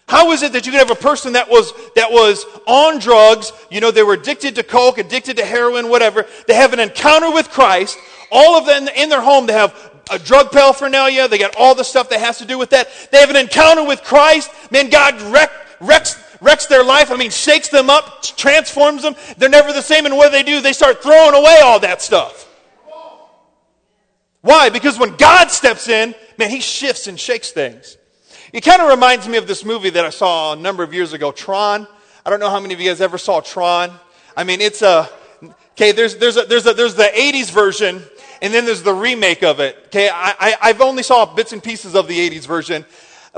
How 0.08 0.32
is 0.32 0.44
it 0.44 0.54
that 0.54 0.66
you 0.66 0.72
can 0.72 0.80
have 0.80 0.92
a 0.92 1.02
person 1.02 1.34
that 1.34 1.50
was, 1.50 1.74
that 1.96 2.12
was 2.12 2.46
on 2.68 3.00
drugs, 3.00 3.52
you 3.72 3.82
know, 3.82 3.90
they 3.90 4.04
were 4.04 4.14
addicted 4.14 4.56
to 4.56 4.64
coke, 4.64 5.00
addicted 5.00 5.38
to 5.38 5.46
heroin, 5.46 5.90
whatever, 5.90 6.28
they 6.48 6.54
have 6.54 6.74
an 6.74 6.80
encounter 6.80 7.32
with 7.32 7.50
Christ, 7.50 7.98
all 8.32 8.56
of 8.56 8.68
them 8.68 8.88
in 8.96 9.10
their 9.10 9.22
home, 9.22 9.48
they 9.48 9.54
have 9.54 9.74
a 10.12 10.20
drug 10.20 10.52
paraphernalia, 10.52 11.28
they 11.28 11.40
got 11.40 11.56
all 11.56 11.74
the 11.74 11.84
stuff 11.84 12.10
that 12.10 12.20
has 12.20 12.38
to 12.38 12.46
do 12.46 12.60
with 12.60 12.70
that. 12.70 12.88
They 13.12 13.18
have 13.20 13.30
an 13.30 13.36
encounter 13.36 13.84
with 13.84 14.04
Christ. 14.04 14.52
Man, 14.72 14.90
God 14.90 15.20
wreck, 15.34 15.52
wrecks, 15.80 16.22
wrecks 16.42 16.68
their 16.68 16.84
life. 16.84 17.12
I 17.12 17.16
mean, 17.16 17.32
shakes 17.32 17.70
them 17.70 17.90
up, 17.90 18.22
transforms 18.22 19.02
them. 19.02 19.16
They're 19.38 19.50
never 19.50 19.74
the 19.74 19.82
same. 19.82 20.06
And 20.06 20.16
what 20.16 20.26
do 20.26 20.32
they 20.32 20.44
do? 20.44 20.62
They 20.62 20.74
start 20.74 21.02
throwing 21.02 21.34
away 21.34 21.60
all 21.64 21.80
that 21.80 22.02
stuff. 22.02 22.48
Why? 24.46 24.70
Because 24.70 25.00
when 25.00 25.16
God 25.16 25.50
steps 25.50 25.90
in, 25.90 26.14
man, 26.38 26.52
he 26.52 26.60
shifts 26.60 27.08
and 27.08 27.20
shakes 27.20 27.50
things. 27.50 27.98
It 28.54 28.62
kind 28.62 28.80
of 28.80 28.90
reminds 28.90 29.28
me 29.28 29.38
of 29.38 29.48
this 29.48 29.66
movie 29.66 29.90
that 29.90 30.06
I 30.06 30.12
saw 30.12 30.54
a 30.54 30.56
number 30.56 30.84
of 30.84 30.94
years 30.94 31.14
ago, 31.14 31.32
Tron. 31.32 31.88
I 32.24 32.30
don't 32.30 32.40
know 32.40 32.52
how 32.52 32.60
many 32.60 32.76
of 32.76 32.80
you 32.80 32.88
guys 32.88 33.02
ever 33.02 33.18
saw 33.18 33.42
Tron. 33.42 33.92
I 34.38 34.44
mean, 34.44 34.62
it's 34.62 34.84
a, 34.84 35.10
okay, 35.72 35.94
there's, 35.94 36.18
there's, 36.18 36.38
a, 36.38 36.44
there's, 36.44 36.68
a, 36.68 36.76
there's 36.76 36.94
the 36.94 37.10
80s 37.12 37.50
version, 37.50 38.04
and 38.40 38.54
then 38.54 38.66
there's 38.66 38.84
the 38.84 38.94
remake 38.94 39.42
of 39.42 39.60
it. 39.60 39.78
Okay, 39.88 40.10
I 40.14 40.56
I, 40.62 40.68
have 40.68 40.82
only 40.82 41.02
saw 41.02 41.26
bits 41.26 41.52
and 41.52 41.64
pieces 41.64 41.96
of 41.96 42.08
the 42.08 42.30
80s 42.30 42.46
version, 42.46 42.86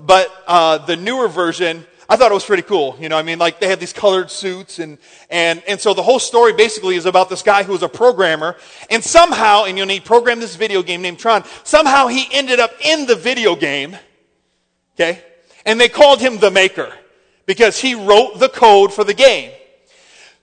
but 0.03 0.29
uh, 0.45 0.79
the 0.79 0.97
newer 0.97 1.29
version, 1.29 1.85
I 2.09 2.15
thought 2.15 2.31
it 2.31 2.33
was 2.33 2.45
pretty 2.45 2.63
cool. 2.63 2.95
You 2.99 3.09
know, 3.09 3.17
I 3.17 3.21
mean, 3.21 3.37
like 3.37 3.59
they 3.59 3.67
had 3.67 3.79
these 3.79 3.91
colored 3.91 4.31
suits 4.31 4.79
and, 4.79 4.97
and, 5.29 5.61
and 5.67 5.79
so 5.79 5.93
the 5.93 6.03
whole 6.03 6.19
story 6.19 6.53
basically 6.53 6.95
is 6.95 7.05
about 7.05 7.29
this 7.29 7.41
guy 7.41 7.63
who 7.63 7.73
was 7.73 7.83
a 7.83 7.89
programmer 7.89 8.55
and 8.89 9.03
somehow, 9.03 9.65
and 9.65 9.77
you 9.77 9.85
know, 9.85 9.93
he 9.93 9.99
programmed 9.99 10.41
this 10.41 10.55
video 10.55 10.81
game 10.81 11.01
named 11.01 11.19
Tron. 11.19 11.43
Somehow 11.63 12.07
he 12.07 12.27
ended 12.31 12.59
up 12.59 12.71
in 12.81 13.07
the 13.07 13.15
video 13.15 13.55
game. 13.55 13.97
Okay. 14.95 15.21
And 15.65 15.79
they 15.79 15.89
called 15.89 16.21
him 16.21 16.37
the 16.37 16.49
maker 16.49 16.93
because 17.45 17.79
he 17.79 17.93
wrote 17.93 18.39
the 18.39 18.49
code 18.49 18.93
for 18.93 19.03
the 19.03 19.13
game. 19.13 19.51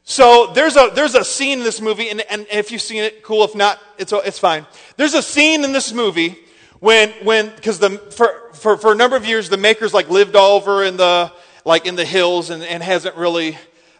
So 0.04 0.52
there's 0.54 0.76
a, 0.76 0.90
there's 0.94 1.14
a 1.14 1.24
scene 1.24 1.58
in 1.58 1.64
this 1.64 1.80
movie, 1.80 2.10
and, 2.10 2.20
and 2.30 2.46
if 2.52 2.70
you've 2.70 2.82
seen 2.82 3.02
it, 3.02 3.22
cool. 3.22 3.42
If 3.42 3.54
not, 3.54 3.80
it's, 3.96 4.12
it's 4.12 4.38
fine. 4.38 4.66
There's 4.98 5.14
a 5.14 5.22
scene 5.22 5.64
in 5.64 5.72
this 5.72 5.94
movie 5.94 6.36
when, 6.80 7.08
when, 7.22 7.54
because 7.56 7.78
the, 7.78 7.90
for, 8.12 8.50
for, 8.52 8.76
for 8.76 8.92
a 8.92 8.94
number 8.94 9.16
of 9.16 9.24
years, 9.24 9.48
the 9.48 9.56
makers 9.56 9.94
like 9.94 10.10
lived 10.10 10.36
all 10.36 10.56
over 10.56 10.84
in 10.84 10.98
the, 10.98 11.32
like 11.64 11.86
in 11.86 11.96
the 11.96 12.04
hills 12.04 12.50
and, 12.50 12.62
and 12.62 12.82
hasn't 12.82 13.16
really, 13.16 13.56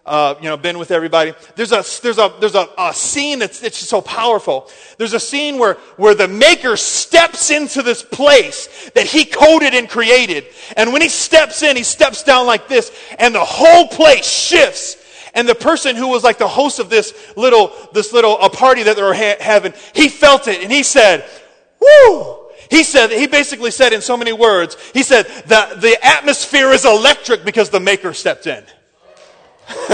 uh, 0.07 0.35
you 0.39 0.49
know, 0.49 0.57
been 0.57 0.79
with 0.79 0.91
everybody. 0.91 1.33
There's 1.57 1.73
a, 1.73 1.83
there's 2.03 2.19
a, 2.19 2.33
there's 2.41 2.55
a, 2.55 2.69
a 2.77 2.93
scene 2.93 3.39
that's, 3.39 3.63
it's 3.63 3.79
so 3.79 4.03
powerful. 4.03 4.69
There's 4.99 5.15
a 5.15 5.21
scene 5.21 5.59
where, 5.59 5.75
where 5.97 6.15
the 6.15 6.29
maker 6.29 6.77
steps 6.77 7.51
into 7.51 7.83
this 7.83 8.03
place 8.03 8.91
that 8.95 9.07
he 9.07 9.25
coded 9.25 9.75
and 9.75 9.89
created. 9.89 10.45
And 10.77 10.93
when 10.93 11.01
he 11.01 11.09
steps 11.09 11.63
in, 11.63 11.77
he 11.77 11.85
steps 11.85 12.23
down 12.23 12.47
like 12.47 12.69
this 12.69 12.93
and 13.19 13.35
the 13.35 13.45
whole 13.45 13.89
place 13.89 14.29
shifts. 14.29 14.99
And 15.33 15.49
the 15.49 15.55
person 15.55 15.97
who 15.97 16.09
was 16.09 16.23
like 16.23 16.39
the 16.39 16.47
host 16.47 16.79
of 16.79 16.91
this 16.91 17.13
little, 17.37 17.73
this 17.93 18.13
little, 18.13 18.39
a 18.41 18.51
party 18.51 18.85
that 18.85 18.97
they 18.97 19.03
were 19.03 19.15
ha- 19.15 19.37
having, 19.41 19.73
he 19.95 20.09
felt 20.09 20.47
it 20.49 20.63
and 20.63 20.71
he 20.71 20.83
said, 20.83 21.25
whoo! 21.81 22.44
He 22.71 22.85
said, 22.85 23.11
he 23.11 23.27
basically 23.27 23.71
said 23.71 23.93
in 23.93 24.01
so 24.01 24.17
many 24.17 24.33
words, 24.33 24.77
he 24.93 25.03
said, 25.03 25.27
the, 25.47 25.77
the 25.81 25.99
atmosphere 26.03 26.71
is 26.71 26.85
electric 26.85 27.45
because 27.45 27.71
the 27.71 27.81
maker 27.81 28.13
stepped 28.15 28.47
in. 28.47 28.65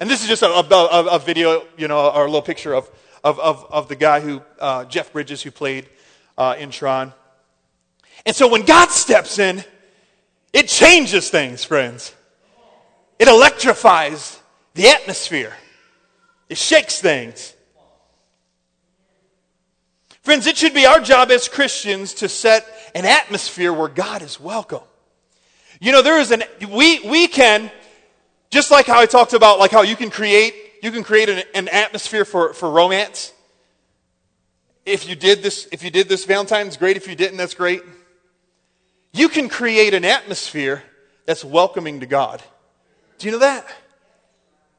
and 0.00 0.10
this 0.10 0.22
is 0.22 0.28
just 0.28 0.42
a, 0.42 0.48
a, 0.48 1.06
a, 1.06 1.18
video, 1.18 1.66
you 1.76 1.88
know, 1.88 2.10
or 2.10 2.22
a 2.22 2.26
little 2.26 2.42
picture 2.42 2.74
of, 2.74 2.90
of, 3.22 3.38
of, 3.38 3.66
of 3.70 3.88
the 3.88 3.96
guy 3.96 4.20
who, 4.20 4.42
uh, 4.58 4.84
Jeff 4.86 5.12
Bridges, 5.12 5.42
who 5.42 5.50
played 5.50 5.88
uh, 6.38 6.56
in 6.58 6.70
Tron. 6.70 7.12
And 8.24 8.34
so 8.34 8.48
when 8.48 8.64
God 8.64 8.90
steps 8.90 9.38
in, 9.38 9.64
it 10.52 10.68
changes 10.68 11.30
things, 11.30 11.64
friends. 11.64 12.14
It 13.18 13.28
electrifies 13.28 14.40
the 14.74 14.88
atmosphere. 14.88 15.54
It 16.48 16.58
shakes 16.58 17.00
things. 17.00 17.54
Friends, 20.22 20.46
it 20.46 20.56
should 20.56 20.72
be 20.72 20.86
our 20.86 21.00
job 21.00 21.32
as 21.32 21.48
Christians 21.48 22.14
to 22.14 22.28
set 22.28 22.64
an 22.94 23.04
atmosphere 23.04 23.72
where 23.72 23.88
God 23.88 24.22
is 24.22 24.38
welcome. 24.38 24.82
You 25.80 25.90
know, 25.90 26.00
there 26.00 26.20
is 26.20 26.30
an, 26.30 26.44
we, 26.70 27.00
we 27.00 27.26
can, 27.26 27.72
just 28.48 28.70
like 28.70 28.86
how 28.86 29.00
I 29.00 29.06
talked 29.06 29.32
about, 29.32 29.58
like 29.58 29.72
how 29.72 29.82
you 29.82 29.96
can 29.96 30.10
create, 30.10 30.54
you 30.80 30.92
can 30.92 31.02
create 31.02 31.28
an, 31.28 31.42
an 31.56 31.66
atmosphere 31.68 32.24
for, 32.24 32.54
for 32.54 32.70
romance. 32.70 33.32
If 34.86 35.08
you 35.08 35.16
did 35.16 35.42
this, 35.42 35.66
if 35.72 35.82
you 35.82 35.90
did 35.90 36.08
this 36.08 36.24
Valentine's, 36.24 36.76
great. 36.76 36.96
If 36.96 37.08
you 37.08 37.16
didn't, 37.16 37.36
that's 37.36 37.54
great. 37.54 37.82
You 39.12 39.28
can 39.28 39.48
create 39.48 39.92
an 39.92 40.04
atmosphere 40.04 40.84
that's 41.26 41.44
welcoming 41.44 41.98
to 42.00 42.06
God. 42.06 42.40
Do 43.18 43.26
you 43.26 43.32
know 43.32 43.38
that? 43.38 43.66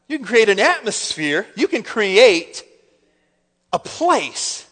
You 0.07 0.17
can 0.17 0.25
create 0.25 0.47
an 0.47 0.59
atmosphere, 0.59 1.47
you 1.55 1.67
can 1.67 1.83
create 1.83 2.63
a 3.73 3.79
place 3.79 4.67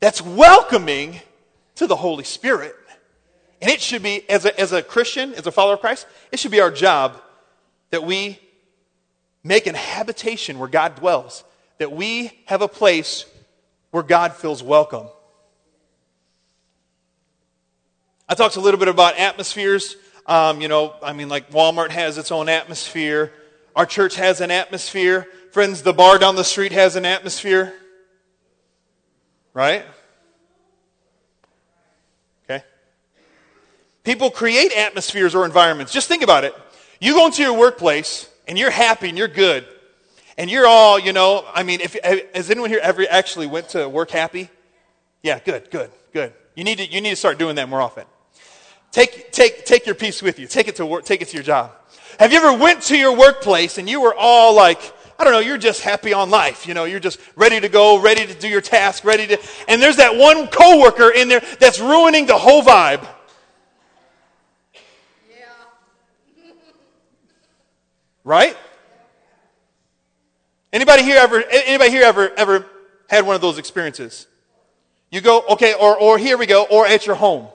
that's 0.00 0.22
welcoming 0.22 1.20
to 1.76 1.86
the 1.86 1.96
Holy 1.96 2.24
Spirit. 2.24 2.74
And 3.62 3.70
it 3.70 3.80
should 3.80 4.02
be, 4.02 4.28
as 4.28 4.46
a, 4.46 4.58
as 4.58 4.72
a 4.72 4.82
Christian, 4.82 5.34
as 5.34 5.46
a 5.46 5.52
follower 5.52 5.74
of 5.74 5.80
Christ, 5.80 6.06
it 6.32 6.38
should 6.38 6.50
be 6.50 6.60
our 6.60 6.70
job 6.70 7.20
that 7.90 8.04
we 8.04 8.38
make 9.44 9.66
an 9.66 9.74
habitation 9.74 10.58
where 10.58 10.68
God 10.68 10.96
dwells, 10.96 11.44
that 11.78 11.92
we 11.92 12.32
have 12.46 12.62
a 12.62 12.68
place 12.68 13.26
where 13.90 14.02
God 14.02 14.34
feels 14.34 14.62
welcome. 14.62 15.06
I 18.28 18.34
talked 18.34 18.56
a 18.56 18.60
little 18.60 18.78
bit 18.78 18.88
about 18.88 19.18
atmospheres. 19.18 19.96
Um, 20.24 20.60
you 20.60 20.68
know, 20.68 20.94
I 21.02 21.12
mean, 21.12 21.28
like 21.28 21.50
Walmart 21.50 21.90
has 21.90 22.16
its 22.16 22.30
own 22.30 22.48
atmosphere. 22.48 23.32
Our 23.74 23.86
church 23.86 24.16
has 24.16 24.40
an 24.40 24.50
atmosphere. 24.50 25.26
Friends, 25.52 25.82
the 25.82 25.92
bar 25.92 26.18
down 26.18 26.36
the 26.36 26.44
street 26.44 26.72
has 26.72 26.96
an 26.96 27.04
atmosphere. 27.04 27.74
Right? 29.60 29.84
Okay. 32.48 32.64
People 34.04 34.30
create 34.30 34.72
atmospheres 34.72 35.34
or 35.34 35.44
environments. 35.44 35.92
Just 35.92 36.08
think 36.08 36.22
about 36.22 36.44
it. 36.44 36.54
You 36.98 37.12
go 37.12 37.26
into 37.26 37.42
your 37.42 37.52
workplace 37.52 38.26
and 38.48 38.58
you're 38.58 38.70
happy 38.70 39.10
and 39.10 39.18
you're 39.18 39.28
good. 39.28 39.66
And 40.38 40.50
you're 40.50 40.66
all, 40.66 40.98
you 40.98 41.12
know, 41.12 41.44
I 41.52 41.62
mean, 41.62 41.82
if, 41.82 41.94
eh, 42.02 42.20
has 42.34 42.50
anyone 42.50 42.70
here 42.70 42.80
ever 42.82 43.04
actually 43.10 43.48
went 43.48 43.68
to 43.70 43.86
work 43.86 44.10
happy? 44.10 44.48
Yeah, 45.22 45.38
good, 45.38 45.70
good, 45.70 45.90
good. 46.14 46.32
You 46.54 46.64
need 46.64 46.78
to, 46.78 46.90
you 46.90 47.02
need 47.02 47.10
to 47.10 47.16
start 47.16 47.38
doing 47.38 47.56
that 47.56 47.68
more 47.68 47.82
often. 47.82 48.06
Take, 48.92 49.30
take, 49.30 49.66
take 49.66 49.84
your 49.84 49.94
peace 49.94 50.22
with 50.22 50.38
you. 50.38 50.46
Take 50.46 50.68
it 50.68 50.76
to 50.76 50.86
work, 50.86 51.04
take 51.04 51.20
it 51.20 51.28
to 51.28 51.34
your 51.34 51.44
job. 51.44 51.72
Have 52.18 52.32
you 52.32 52.38
ever 52.38 52.56
went 52.58 52.80
to 52.84 52.96
your 52.96 53.14
workplace 53.14 53.76
and 53.76 53.90
you 53.90 54.00
were 54.00 54.14
all 54.14 54.56
like, 54.56 54.80
I 55.20 55.24
don't 55.24 55.34
know, 55.34 55.40
you're 55.40 55.58
just 55.58 55.82
happy 55.82 56.14
on 56.14 56.30
life. 56.30 56.66
You 56.66 56.72
know, 56.72 56.84
you're 56.84 56.98
just 56.98 57.20
ready 57.36 57.60
to 57.60 57.68
go, 57.68 58.00
ready 58.00 58.26
to 58.26 58.32
do 58.32 58.48
your 58.48 58.62
task, 58.62 59.04
ready 59.04 59.26
to, 59.26 59.38
and 59.68 59.82
there's 59.82 59.96
that 59.96 60.16
one 60.16 60.46
coworker 60.48 61.10
in 61.10 61.28
there 61.28 61.42
that's 61.58 61.78
ruining 61.78 62.24
the 62.24 62.38
whole 62.38 62.62
vibe. 62.62 63.06
Yeah. 65.28 65.44
right? 68.24 68.56
Anybody 70.72 71.02
here 71.02 71.18
ever, 71.18 71.44
anybody 71.52 71.90
here 71.90 72.04
ever, 72.04 72.30
ever 72.30 72.64
had 73.10 73.26
one 73.26 73.34
of 73.34 73.42
those 73.42 73.58
experiences? 73.58 74.26
You 75.10 75.20
go, 75.20 75.42
okay, 75.50 75.74
or, 75.74 75.98
or 75.98 76.16
here 76.16 76.38
we 76.38 76.46
go, 76.46 76.64
or 76.64 76.86
at 76.86 77.04
your 77.04 77.16
home. 77.16 77.46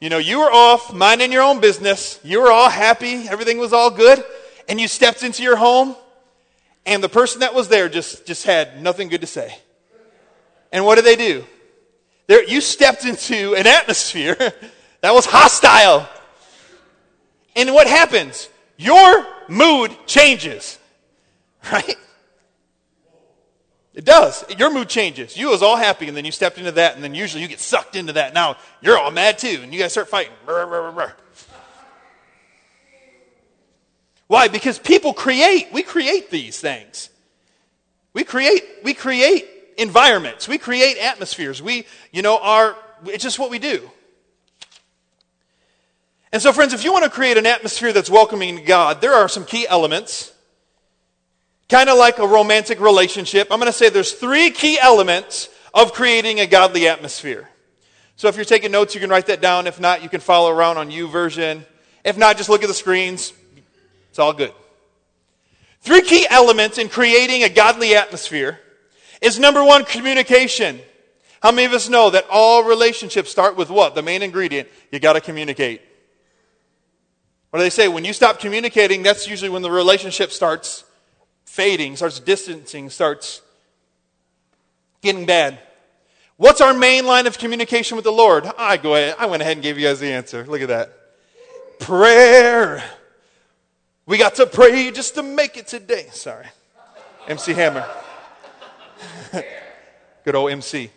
You 0.00 0.08
know, 0.08 0.16
you 0.16 0.38
were 0.38 0.50
off, 0.50 0.90
minding 0.94 1.32
your 1.32 1.42
own 1.42 1.60
business. 1.60 2.18
You 2.22 2.40
were 2.40 2.50
all 2.50 2.70
happy. 2.70 3.28
Everything 3.28 3.58
was 3.58 3.74
all 3.74 3.90
good. 3.90 4.24
And 4.70 4.80
you 4.80 4.88
stepped 4.88 5.22
into 5.22 5.42
your 5.42 5.56
home 5.56 5.96
and 6.86 7.02
the 7.02 7.08
person 7.08 7.40
that 7.40 7.54
was 7.54 7.68
there 7.68 7.88
just, 7.88 8.26
just 8.26 8.44
had 8.44 8.82
nothing 8.82 9.08
good 9.08 9.20
to 9.20 9.26
say. 9.26 9.56
And 10.72 10.84
what 10.84 10.96
did 10.96 11.04
they 11.04 11.16
do? 11.16 11.44
There, 12.26 12.44
you 12.44 12.60
stepped 12.60 13.04
into 13.04 13.54
an 13.54 13.66
atmosphere 13.66 14.36
that 15.00 15.14
was 15.14 15.26
hostile. 15.26 16.08
And 17.56 17.74
what 17.74 17.86
happens? 17.86 18.48
Your 18.76 19.26
mood 19.48 19.96
changes. 20.06 20.78
Right? 21.70 21.96
It 23.92 24.06
does. 24.06 24.46
Your 24.56 24.72
mood 24.72 24.88
changes. 24.88 25.36
You 25.36 25.50
was 25.50 25.62
all 25.62 25.76
happy, 25.76 26.08
and 26.08 26.16
then 26.16 26.24
you 26.24 26.32
stepped 26.32 26.56
into 26.56 26.72
that, 26.72 26.94
and 26.94 27.04
then 27.04 27.14
usually 27.14 27.42
you 27.42 27.48
get 27.48 27.60
sucked 27.60 27.96
into 27.96 28.14
that. 28.14 28.32
Now 28.32 28.56
you're 28.80 28.96
all 28.96 29.10
mad 29.10 29.38
too, 29.38 29.60
and 29.62 29.74
you 29.74 29.78
guys 29.78 29.92
start 29.92 30.08
fighting. 30.08 30.32
Why? 34.30 34.46
Because 34.46 34.78
people 34.78 35.12
create, 35.12 35.72
we 35.72 35.82
create 35.82 36.30
these 36.30 36.56
things. 36.60 37.10
We 38.12 38.22
create, 38.22 38.62
we 38.84 38.94
create 38.94 39.44
environments. 39.76 40.46
We 40.46 40.56
create 40.56 40.98
atmospheres. 40.98 41.60
We, 41.60 41.84
you 42.12 42.22
know, 42.22 42.38
are, 42.38 42.76
it's 43.06 43.24
just 43.24 43.40
what 43.40 43.50
we 43.50 43.58
do. 43.58 43.90
And 46.30 46.40
so, 46.40 46.52
friends, 46.52 46.72
if 46.72 46.84
you 46.84 46.92
want 46.92 47.02
to 47.02 47.10
create 47.10 47.38
an 47.38 47.46
atmosphere 47.46 47.92
that's 47.92 48.08
welcoming 48.08 48.58
to 48.58 48.62
God, 48.62 49.00
there 49.00 49.14
are 49.14 49.28
some 49.28 49.44
key 49.44 49.66
elements. 49.66 50.32
Kind 51.68 51.90
of 51.90 51.98
like 51.98 52.20
a 52.20 52.26
romantic 52.28 52.78
relationship. 52.78 53.48
I'm 53.50 53.58
going 53.58 53.66
to 53.66 53.76
say 53.76 53.88
there's 53.88 54.12
three 54.12 54.50
key 54.52 54.78
elements 54.80 55.48
of 55.74 55.92
creating 55.92 56.38
a 56.38 56.46
godly 56.46 56.86
atmosphere. 56.86 57.48
So 58.14 58.28
if 58.28 58.36
you're 58.36 58.44
taking 58.44 58.70
notes, 58.70 58.94
you 58.94 59.00
can 59.00 59.10
write 59.10 59.26
that 59.26 59.40
down. 59.40 59.66
If 59.66 59.80
not, 59.80 60.04
you 60.04 60.08
can 60.08 60.20
follow 60.20 60.52
around 60.52 60.76
on 60.76 60.92
YouVersion. 60.92 61.66
If 62.04 62.16
not, 62.16 62.36
just 62.36 62.48
look 62.48 62.62
at 62.62 62.68
the 62.68 62.74
screens. 62.74 63.32
It's 64.10 64.18
all 64.18 64.32
good. 64.32 64.52
Three 65.80 66.02
key 66.02 66.26
elements 66.28 66.78
in 66.78 66.88
creating 66.88 67.42
a 67.42 67.48
godly 67.48 67.94
atmosphere 67.94 68.60
is 69.22 69.38
number 69.38 69.64
one, 69.64 69.84
communication. 69.84 70.80
How 71.42 71.52
many 71.52 71.64
of 71.64 71.72
us 71.72 71.88
know 71.88 72.10
that 72.10 72.26
all 72.30 72.64
relationships 72.64 73.30
start 73.30 73.56
with 73.56 73.70
what? 73.70 73.94
The 73.94 74.02
main 74.02 74.22
ingredient. 74.22 74.68
You 74.92 75.00
got 75.00 75.14
to 75.14 75.20
communicate. 75.20 75.80
What 77.50 77.60
do 77.60 77.64
they 77.64 77.70
say? 77.70 77.88
When 77.88 78.04
you 78.04 78.12
stop 78.12 78.38
communicating, 78.38 79.02
that's 79.02 79.26
usually 79.26 79.48
when 79.48 79.62
the 79.62 79.70
relationship 79.70 80.32
starts 80.32 80.84
fading, 81.46 81.96
starts 81.96 82.20
distancing, 82.20 82.90
starts 82.90 83.40
getting 85.00 85.26
bad. 85.26 85.58
What's 86.36 86.60
our 86.60 86.74
main 86.74 87.06
line 87.06 87.26
of 87.26 87.38
communication 87.38 87.96
with 87.96 88.04
the 88.04 88.12
Lord? 88.12 88.50
I 88.56 88.76
go 88.76 88.94
ahead. 88.94 89.16
I 89.18 89.26
went 89.26 89.42
ahead 89.42 89.56
and 89.56 89.62
gave 89.62 89.78
you 89.78 89.86
guys 89.86 90.00
the 90.00 90.12
answer. 90.12 90.44
Look 90.46 90.62
at 90.62 90.68
that. 90.68 90.92
Prayer. 91.80 92.82
We 94.06 94.18
got 94.18 94.34
to 94.36 94.46
pray 94.46 94.90
just 94.90 95.14
to 95.14 95.22
make 95.22 95.56
it 95.56 95.66
today. 95.66 96.08
Sorry. 96.12 96.46
MC 97.28 97.52
Hammer. 97.52 97.86
Good 100.24 100.34
old 100.34 100.50
MC. 100.50 100.90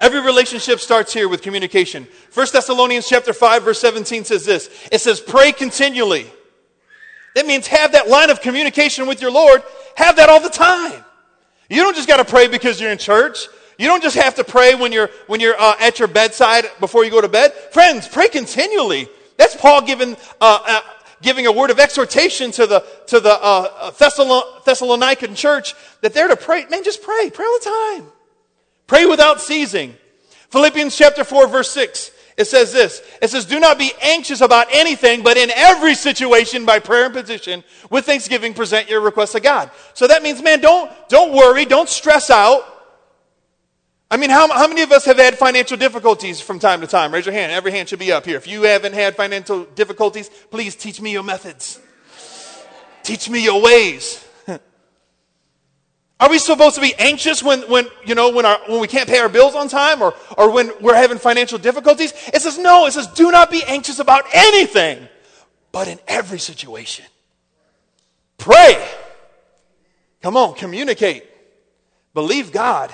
Every 0.00 0.20
relationship 0.20 0.78
starts 0.78 1.12
here 1.12 1.28
with 1.28 1.42
communication. 1.42 2.06
1 2.32 2.46
Thessalonians 2.52 3.08
chapter 3.08 3.32
5 3.32 3.64
verse 3.64 3.80
17 3.80 4.24
says 4.24 4.44
this. 4.44 4.70
It 4.92 5.00
says 5.00 5.20
pray 5.20 5.52
continually. 5.52 6.30
That 7.34 7.46
means 7.46 7.66
have 7.66 7.92
that 7.92 8.08
line 8.08 8.30
of 8.30 8.40
communication 8.40 9.06
with 9.06 9.20
your 9.20 9.30
Lord. 9.30 9.62
Have 9.96 10.16
that 10.16 10.28
all 10.28 10.40
the 10.40 10.48
time. 10.48 11.04
You 11.68 11.82
don't 11.82 11.94
just 11.94 12.08
got 12.08 12.16
to 12.16 12.24
pray 12.24 12.48
because 12.48 12.80
you're 12.80 12.90
in 12.90 12.98
church. 12.98 13.48
You 13.78 13.86
don't 13.86 14.02
just 14.02 14.16
have 14.16 14.34
to 14.36 14.44
pray 14.44 14.74
when 14.74 14.90
you're 14.90 15.10
when 15.26 15.40
you're 15.40 15.58
uh, 15.58 15.76
at 15.80 15.98
your 15.98 16.08
bedside 16.08 16.64
before 16.80 17.04
you 17.04 17.10
go 17.10 17.20
to 17.20 17.28
bed. 17.28 17.52
Friends, 17.72 18.08
pray 18.08 18.28
continually. 18.28 19.08
That's 19.36 19.54
Paul 19.54 19.82
giving 19.82 20.16
uh, 20.40 20.58
uh, 20.66 20.80
giving 21.22 21.46
a 21.46 21.52
word 21.52 21.70
of 21.70 21.78
exhortation 21.78 22.50
to 22.52 22.66
the 22.66 22.80
to 23.06 23.20
the 23.20 23.32
uh, 23.32 23.70
uh, 23.78 23.90
Thessalonican 23.92 25.36
church 25.36 25.74
that 26.00 26.14
they're 26.14 26.28
to 26.28 26.36
pray. 26.36 26.66
Man, 26.66 26.84
just 26.84 27.02
pray. 27.02 27.30
Pray 27.30 27.44
all 27.44 27.58
the 27.58 27.64
time. 27.64 28.12
Pray 28.86 29.06
without 29.06 29.40
ceasing. 29.40 29.94
Philippians 30.50 30.96
chapter 30.96 31.24
4 31.24 31.46
verse 31.48 31.70
6. 31.70 32.12
It 32.38 32.46
says 32.46 32.72
this. 32.72 33.02
It 33.20 33.30
says, 33.30 33.46
do 33.46 33.58
not 33.58 33.78
be 33.78 33.90
anxious 34.00 34.40
about 34.40 34.68
anything, 34.72 35.24
but 35.24 35.36
in 35.36 35.50
every 35.50 35.96
situation 35.96 36.64
by 36.64 36.78
prayer 36.78 37.06
and 37.06 37.14
petition, 37.14 37.64
with 37.90 38.06
thanksgiving, 38.06 38.54
present 38.54 38.88
your 38.88 39.00
requests 39.00 39.32
to 39.32 39.40
God. 39.40 39.72
So 39.92 40.06
that 40.06 40.22
means, 40.22 40.40
man, 40.40 40.60
don't, 40.60 40.88
don't 41.08 41.32
worry, 41.32 41.64
don't 41.64 41.88
stress 41.88 42.30
out. 42.30 42.77
I 44.10 44.16
mean, 44.16 44.30
how, 44.30 44.50
how 44.50 44.66
many 44.66 44.80
of 44.82 44.90
us 44.90 45.04
have 45.04 45.18
had 45.18 45.36
financial 45.36 45.76
difficulties 45.76 46.40
from 46.40 46.58
time 46.58 46.80
to 46.80 46.86
time? 46.86 47.12
Raise 47.12 47.26
your 47.26 47.34
hand. 47.34 47.52
Every 47.52 47.72
hand 47.72 47.90
should 47.90 47.98
be 47.98 48.10
up 48.10 48.24
here. 48.24 48.38
If 48.38 48.46
you 48.46 48.62
haven't 48.62 48.94
had 48.94 49.16
financial 49.16 49.64
difficulties, 49.64 50.30
please 50.50 50.74
teach 50.74 51.00
me 51.00 51.12
your 51.12 51.22
methods. 51.22 51.78
Teach 53.02 53.28
me 53.28 53.44
your 53.44 53.60
ways. 53.60 54.24
Are 56.20 56.30
we 56.30 56.38
supposed 56.38 56.76
to 56.76 56.80
be 56.80 56.94
anxious 56.98 57.42
when, 57.42 57.60
when, 57.70 57.86
you 58.06 58.14
know, 58.14 58.30
when, 58.30 58.46
our, 58.46 58.58
when 58.66 58.80
we 58.80 58.88
can't 58.88 59.08
pay 59.08 59.18
our 59.18 59.28
bills 59.28 59.54
on 59.54 59.68
time 59.68 60.00
or, 60.00 60.14
or 60.38 60.50
when 60.52 60.72
we're 60.80 60.94
having 60.94 61.18
financial 61.18 61.58
difficulties? 61.58 62.14
It 62.32 62.40
says, 62.40 62.58
no, 62.58 62.86
it 62.86 62.92
says, 62.92 63.08
do 63.08 63.30
not 63.30 63.50
be 63.50 63.62
anxious 63.66 63.98
about 63.98 64.24
anything, 64.32 65.06
but 65.70 65.86
in 65.86 65.98
every 66.08 66.38
situation. 66.38 67.04
Pray. 68.38 68.88
Come 70.22 70.38
on, 70.38 70.54
communicate. 70.54 71.24
Believe 72.14 72.52
God. 72.52 72.92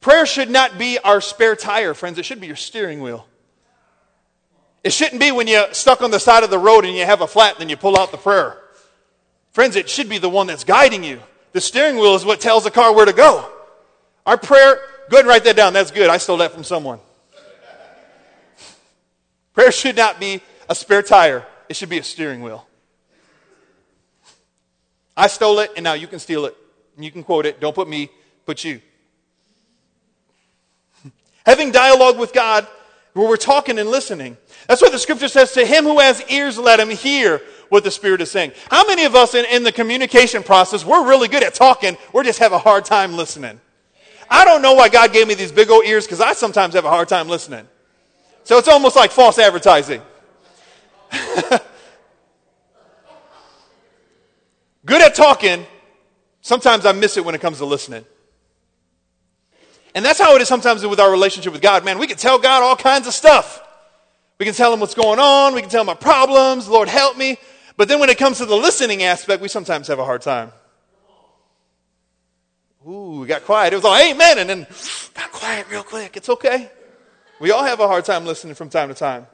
Prayer 0.00 0.26
should 0.26 0.50
not 0.50 0.78
be 0.78 0.98
our 0.98 1.20
spare 1.20 1.56
tire, 1.56 1.94
friends. 1.94 2.18
It 2.18 2.24
should 2.24 2.40
be 2.40 2.46
your 2.46 2.56
steering 2.56 3.00
wheel. 3.00 3.26
It 4.84 4.92
shouldn't 4.92 5.20
be 5.20 5.32
when 5.32 5.48
you're 5.48 5.72
stuck 5.74 6.02
on 6.02 6.10
the 6.10 6.20
side 6.20 6.44
of 6.44 6.50
the 6.50 6.58
road 6.58 6.84
and 6.84 6.96
you 6.96 7.04
have 7.04 7.20
a 7.20 7.26
flat 7.26 7.52
and 7.52 7.60
then 7.60 7.68
you 7.68 7.76
pull 7.76 7.98
out 7.98 8.12
the 8.12 8.16
prayer. 8.16 8.56
Friends, 9.52 9.74
it 9.76 9.90
should 9.90 10.08
be 10.08 10.18
the 10.18 10.28
one 10.28 10.46
that's 10.46 10.64
guiding 10.64 11.02
you. 11.02 11.20
The 11.52 11.60
steering 11.60 11.96
wheel 11.96 12.14
is 12.14 12.24
what 12.24 12.40
tells 12.40 12.64
the 12.64 12.70
car 12.70 12.94
where 12.94 13.06
to 13.06 13.12
go. 13.12 13.50
Our 14.24 14.36
prayer, 14.36 14.80
go 15.10 15.16
ahead 15.16 15.20
and 15.20 15.28
write 15.28 15.44
that 15.44 15.56
down. 15.56 15.72
That's 15.72 15.90
good. 15.90 16.08
I 16.08 16.18
stole 16.18 16.36
that 16.36 16.52
from 16.52 16.62
someone. 16.62 17.00
prayer 19.54 19.72
should 19.72 19.96
not 19.96 20.20
be 20.20 20.42
a 20.68 20.74
spare 20.74 21.02
tire, 21.02 21.46
it 21.68 21.76
should 21.76 21.88
be 21.88 21.98
a 21.98 22.02
steering 22.02 22.42
wheel. 22.42 22.66
I 25.16 25.26
stole 25.26 25.58
it, 25.58 25.72
and 25.74 25.82
now 25.82 25.94
you 25.94 26.06
can 26.06 26.20
steal 26.20 26.44
it. 26.44 26.56
You 26.96 27.10
can 27.10 27.24
quote 27.24 27.46
it. 27.46 27.58
Don't 27.58 27.74
put 27.74 27.88
me, 27.88 28.10
put 28.46 28.62
you. 28.62 28.80
Having 31.48 31.70
dialogue 31.70 32.18
with 32.18 32.34
God 32.34 32.66
where 33.14 33.26
we're 33.26 33.38
talking 33.38 33.78
and 33.78 33.88
listening. 33.88 34.36
That's 34.66 34.82
what 34.82 34.92
the 34.92 34.98
scripture 34.98 35.28
says 35.28 35.52
to 35.52 35.64
him 35.64 35.84
who 35.84 35.98
has 35.98 36.22
ears, 36.30 36.58
let 36.58 36.78
him 36.78 36.90
hear 36.90 37.40
what 37.70 37.84
the 37.84 37.90
Spirit 37.90 38.20
is 38.20 38.30
saying. 38.30 38.52
How 38.70 38.86
many 38.86 39.06
of 39.06 39.14
us 39.14 39.34
in, 39.34 39.46
in 39.46 39.62
the 39.62 39.72
communication 39.72 40.42
process, 40.42 40.84
we're 40.84 41.08
really 41.08 41.26
good 41.26 41.42
at 41.42 41.54
talking, 41.54 41.96
we 42.12 42.22
just 42.22 42.40
have 42.40 42.52
a 42.52 42.58
hard 42.58 42.84
time 42.84 43.14
listening? 43.14 43.58
I 44.28 44.44
don't 44.44 44.60
know 44.60 44.74
why 44.74 44.90
God 44.90 45.10
gave 45.10 45.26
me 45.26 45.32
these 45.32 45.50
big 45.50 45.70
old 45.70 45.86
ears 45.86 46.04
because 46.04 46.20
I 46.20 46.34
sometimes 46.34 46.74
have 46.74 46.84
a 46.84 46.90
hard 46.90 47.08
time 47.08 47.28
listening. 47.28 47.66
So 48.44 48.58
it's 48.58 48.68
almost 48.68 48.94
like 48.94 49.10
false 49.10 49.38
advertising. 49.38 50.02
good 54.84 55.00
at 55.00 55.14
talking, 55.14 55.66
sometimes 56.42 56.84
I 56.84 56.92
miss 56.92 57.16
it 57.16 57.24
when 57.24 57.34
it 57.34 57.40
comes 57.40 57.56
to 57.56 57.64
listening. 57.64 58.04
And 59.94 60.04
that's 60.04 60.18
how 60.18 60.34
it 60.36 60.42
is 60.42 60.48
sometimes 60.48 60.84
with 60.86 61.00
our 61.00 61.10
relationship 61.10 61.52
with 61.52 61.62
God. 61.62 61.84
Man, 61.84 61.98
we 61.98 62.06
can 62.06 62.16
tell 62.16 62.38
God 62.38 62.62
all 62.62 62.76
kinds 62.76 63.06
of 63.06 63.14
stuff. 63.14 63.62
We 64.38 64.46
can 64.46 64.54
tell 64.54 64.72
him 64.72 64.80
what's 64.80 64.94
going 64.94 65.18
on. 65.18 65.54
We 65.54 65.60
can 65.60 65.70
tell 65.70 65.82
him 65.82 65.88
our 65.88 65.96
problems. 65.96 66.68
Lord, 66.68 66.88
help 66.88 67.16
me. 67.16 67.38
But 67.76 67.88
then 67.88 68.00
when 68.00 68.10
it 68.10 68.18
comes 68.18 68.38
to 68.38 68.46
the 68.46 68.56
listening 68.56 69.02
aspect, 69.02 69.42
we 69.42 69.48
sometimes 69.48 69.88
have 69.88 69.98
a 69.98 70.04
hard 70.04 70.22
time. 70.22 70.52
Ooh, 72.86 73.20
we 73.20 73.26
got 73.26 73.44
quiet. 73.44 73.72
It 73.72 73.76
was 73.76 73.84
all 73.84 73.96
amen, 73.96 74.38
and 74.38 74.48
then 74.48 74.66
got 75.14 75.32
quiet 75.32 75.66
real 75.70 75.82
quick. 75.82 76.16
It's 76.16 76.28
okay. 76.28 76.70
We 77.40 77.50
all 77.50 77.64
have 77.64 77.80
a 77.80 77.86
hard 77.86 78.04
time 78.04 78.24
listening 78.24 78.54
from 78.54 78.68
time 78.68 78.88
to 78.88 78.94
time. 78.94 79.26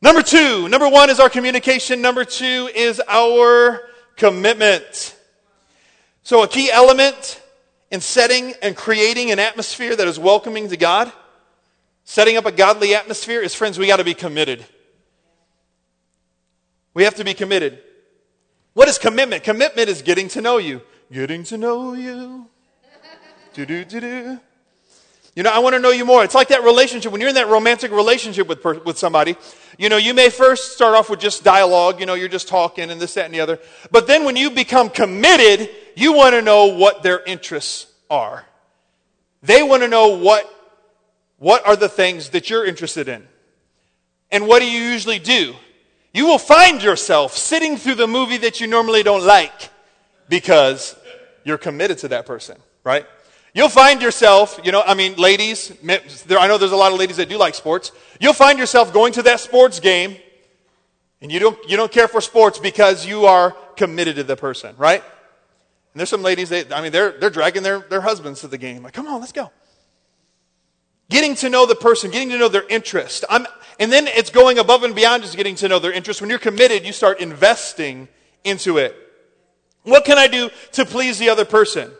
Number 0.00 0.22
two, 0.22 0.68
number 0.68 0.88
one 0.88 1.10
is 1.10 1.18
our 1.18 1.30
communication. 1.30 2.02
Number 2.02 2.24
two 2.24 2.70
is 2.74 3.00
our 3.08 3.80
commitment. 4.16 5.16
So, 6.22 6.42
a 6.42 6.48
key 6.48 6.70
element 6.70 7.42
in 7.94 8.00
setting 8.00 8.54
and 8.60 8.76
creating 8.76 9.30
an 9.30 9.38
atmosphere 9.38 9.94
that 9.94 10.08
is 10.08 10.18
welcoming 10.18 10.68
to 10.68 10.76
God, 10.76 11.12
setting 12.02 12.36
up 12.36 12.44
a 12.44 12.50
godly 12.50 12.92
atmosphere, 12.92 13.40
is 13.40 13.54
friends, 13.54 13.78
we 13.78 13.86
got 13.86 13.98
to 13.98 14.04
be 14.04 14.14
committed. 14.14 14.66
We 16.92 17.04
have 17.04 17.14
to 17.14 17.24
be 17.24 17.34
committed. 17.34 17.80
What 18.72 18.88
is 18.88 18.98
commitment? 18.98 19.44
Commitment 19.44 19.88
is 19.88 20.02
getting 20.02 20.26
to 20.30 20.40
know 20.40 20.58
you. 20.58 20.82
Getting 21.12 21.44
to 21.44 21.56
know 21.56 21.94
you. 21.94 22.48
Do 23.52 23.64
do 23.64 23.84
do 23.84 24.00
do. 24.00 24.40
You 25.34 25.42
know, 25.42 25.50
I 25.50 25.58
want 25.58 25.74
to 25.74 25.80
know 25.80 25.90
you 25.90 26.04
more. 26.04 26.22
It's 26.22 26.34
like 26.34 26.48
that 26.48 26.62
relationship. 26.62 27.10
When 27.10 27.20
you're 27.20 27.28
in 27.28 27.34
that 27.34 27.48
romantic 27.48 27.90
relationship 27.90 28.46
with, 28.46 28.64
with 28.84 28.98
somebody, 28.98 29.36
you 29.78 29.88
know, 29.88 29.96
you 29.96 30.14
may 30.14 30.30
first 30.30 30.74
start 30.74 30.94
off 30.94 31.10
with 31.10 31.18
just 31.18 31.42
dialogue. 31.42 31.98
You 31.98 32.06
know, 32.06 32.14
you're 32.14 32.28
just 32.28 32.46
talking 32.46 32.90
and 32.90 33.00
this, 33.00 33.14
that, 33.14 33.24
and 33.24 33.34
the 33.34 33.40
other. 33.40 33.58
But 33.90 34.06
then 34.06 34.24
when 34.24 34.36
you 34.36 34.50
become 34.50 34.90
committed, 34.90 35.70
you 35.96 36.12
want 36.12 36.34
to 36.34 36.42
know 36.42 36.66
what 36.66 37.02
their 37.02 37.22
interests 37.24 37.86
are. 38.08 38.44
They 39.42 39.62
want 39.62 39.82
to 39.82 39.88
know 39.88 40.16
what, 40.16 40.48
what 41.38 41.66
are 41.66 41.76
the 41.76 41.88
things 41.88 42.30
that 42.30 42.48
you're 42.48 42.64
interested 42.64 43.08
in. 43.08 43.26
And 44.30 44.46
what 44.46 44.60
do 44.60 44.70
you 44.70 44.80
usually 44.80 45.18
do? 45.18 45.54
you 46.14 46.26
will 46.26 46.38
find 46.38 46.82
yourself 46.82 47.36
sitting 47.36 47.76
through 47.76 47.96
the 47.96 48.06
movie 48.06 48.38
that 48.38 48.60
you 48.60 48.68
normally 48.68 49.02
don't 49.02 49.26
like 49.26 49.70
because 50.28 50.96
you're 51.42 51.58
committed 51.58 51.98
to 51.98 52.08
that 52.08 52.24
person, 52.24 52.56
right? 52.84 53.04
You'll 53.54 53.68
find 53.68 54.02
yourself, 54.02 54.58
you 54.64 54.72
know, 54.72 54.82
I 54.84 54.94
mean, 54.94 55.14
ladies, 55.14 55.68
there, 56.26 56.38
I 56.40 56.48
know 56.48 56.58
there's 56.58 56.72
a 56.72 56.76
lot 56.76 56.92
of 56.92 56.98
ladies 56.98 57.18
that 57.18 57.28
do 57.28 57.38
like 57.38 57.54
sports. 57.54 57.92
You'll 58.18 58.32
find 58.32 58.58
yourself 58.58 58.92
going 58.92 59.12
to 59.12 59.22
that 59.22 59.38
sports 59.38 59.78
game 59.78 60.16
and 61.22 61.30
you 61.30 61.38
don't, 61.38 61.56
you 61.70 61.76
don't 61.76 61.92
care 61.92 62.08
for 62.08 62.20
sports 62.20 62.58
because 62.58 63.06
you 63.06 63.26
are 63.26 63.52
committed 63.76 64.16
to 64.16 64.24
the 64.24 64.36
person, 64.36 64.74
right? 64.76 65.02
And 65.02 66.00
there's 66.00 66.08
some 66.08 66.22
ladies, 66.22 66.48
they, 66.48 66.70
I 66.72 66.82
mean, 66.82 66.90
they're, 66.90 67.12
they're 67.12 67.30
dragging 67.30 67.62
their, 67.62 67.78
their 67.78 68.00
husbands 68.00 68.40
to 68.40 68.48
the 68.48 68.58
game. 68.58 68.82
Like, 68.82 68.92
come 68.92 69.06
on, 69.06 69.20
let's 69.20 69.30
go. 69.30 69.52
Getting 71.08 71.36
to 71.36 71.48
know 71.48 71.64
the 71.64 71.76
person, 71.76 72.10
getting 72.10 72.30
to 72.30 72.38
know 72.38 72.48
their 72.48 72.66
interest. 72.66 73.24
I'm, 73.30 73.46
and 73.78 73.92
then 73.92 74.08
it's 74.08 74.30
going 74.30 74.58
above 74.58 74.82
and 74.82 74.96
beyond 74.96 75.22
just 75.22 75.36
getting 75.36 75.54
to 75.56 75.68
know 75.68 75.78
their 75.78 75.92
interest. 75.92 76.20
When 76.20 76.28
you're 76.28 76.40
committed, 76.40 76.84
you 76.84 76.92
start 76.92 77.20
investing 77.20 78.08
into 78.42 78.78
it. 78.78 78.96
What 79.84 80.04
can 80.04 80.18
I 80.18 80.26
do 80.26 80.50
to 80.72 80.84
please 80.84 81.20
the 81.20 81.28
other 81.28 81.44
person? 81.44 81.92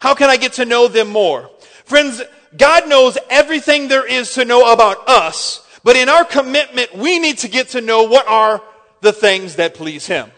How 0.00 0.14
can 0.14 0.30
I 0.30 0.36
get 0.36 0.54
to 0.54 0.64
know 0.64 0.88
them 0.88 1.08
more? 1.08 1.50
Friends, 1.84 2.22
God 2.56 2.88
knows 2.88 3.18
everything 3.30 3.88
there 3.88 4.06
is 4.06 4.34
to 4.34 4.44
know 4.44 4.72
about 4.72 5.08
us, 5.08 5.66
but 5.84 5.96
in 5.96 6.08
our 6.08 6.24
commitment, 6.24 6.94
we 6.96 7.18
need 7.18 7.38
to 7.38 7.48
get 7.48 7.70
to 7.70 7.80
know 7.80 8.04
what 8.04 8.26
are 8.28 8.62
the 9.00 9.12
things 9.12 9.56
that 9.56 9.74
please 9.74 10.06
Him. 10.06 10.30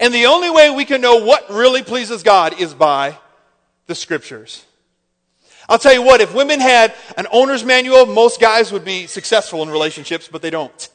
And 0.00 0.12
the 0.12 0.26
only 0.26 0.50
way 0.50 0.70
we 0.70 0.84
can 0.84 1.00
know 1.00 1.24
what 1.24 1.50
really 1.50 1.82
pleases 1.82 2.22
God 2.22 2.60
is 2.60 2.74
by 2.74 3.18
the 3.86 3.94
scriptures. 3.94 4.64
I'll 5.68 5.78
tell 5.78 5.94
you 5.94 6.02
what, 6.02 6.20
if 6.20 6.34
women 6.34 6.60
had 6.60 6.94
an 7.16 7.26
owner's 7.32 7.64
manual, 7.64 8.04
most 8.06 8.40
guys 8.40 8.70
would 8.72 8.84
be 8.84 9.06
successful 9.06 9.62
in 9.62 9.70
relationships, 9.70 10.28
but 10.30 10.42
they 10.42 10.50
don't. 10.50 10.90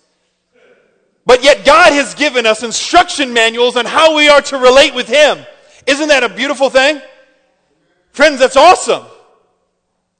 But 1.25 1.43
yet 1.43 1.65
God 1.65 1.93
has 1.93 2.13
given 2.13 2.45
us 2.45 2.63
instruction 2.63 3.33
manuals 3.33 3.75
on 3.77 3.85
how 3.85 4.15
we 4.15 4.29
are 4.29 4.41
to 4.41 4.57
relate 4.57 4.93
with 4.93 5.07
Him. 5.07 5.39
Isn't 5.87 6.09
that 6.09 6.23
a 6.23 6.29
beautiful 6.29 6.69
thing? 6.69 7.01
Friends, 8.11 8.39
that's 8.39 8.57
awesome. 8.57 9.05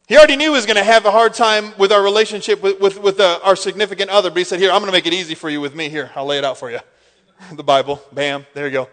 He 0.08 0.18
already 0.18 0.36
knew 0.38 0.46
he 0.52 0.56
was 0.56 0.66
going 0.66 0.78
to 0.78 0.84
have 0.84 1.06
a 1.06 1.12
hard 1.12 1.36
time 1.36 1.74
with 1.78 1.92
our 1.92 2.02
relationship 2.02 2.64
with, 2.64 2.80
with, 2.80 3.00
with 3.00 3.20
uh, 3.20 3.40
our 3.44 3.56
significant 3.56 4.10
other, 4.10 4.30
but 4.30 4.40
he 4.40 4.44
said, 4.44 4.60
Here, 4.60 4.72
I'm 4.72 4.80
going 4.80 4.92
to 4.92 4.98
make 4.98 5.06
it 5.06 5.14
easy 5.14 5.36
for 5.36 5.50
you 5.50 5.62
with 5.62 5.76
me. 5.76 5.90
Here, 5.90 6.10
I'll 6.16 6.26
lay 6.26 6.40
it 6.40 6.44
out 6.44 6.58
for 6.58 6.72
you. 6.72 6.80
the 7.54 7.64
Bible. 7.64 8.02
Bam. 8.12 8.46
There 8.54 8.66
you 8.66 8.74
go. 8.74 8.90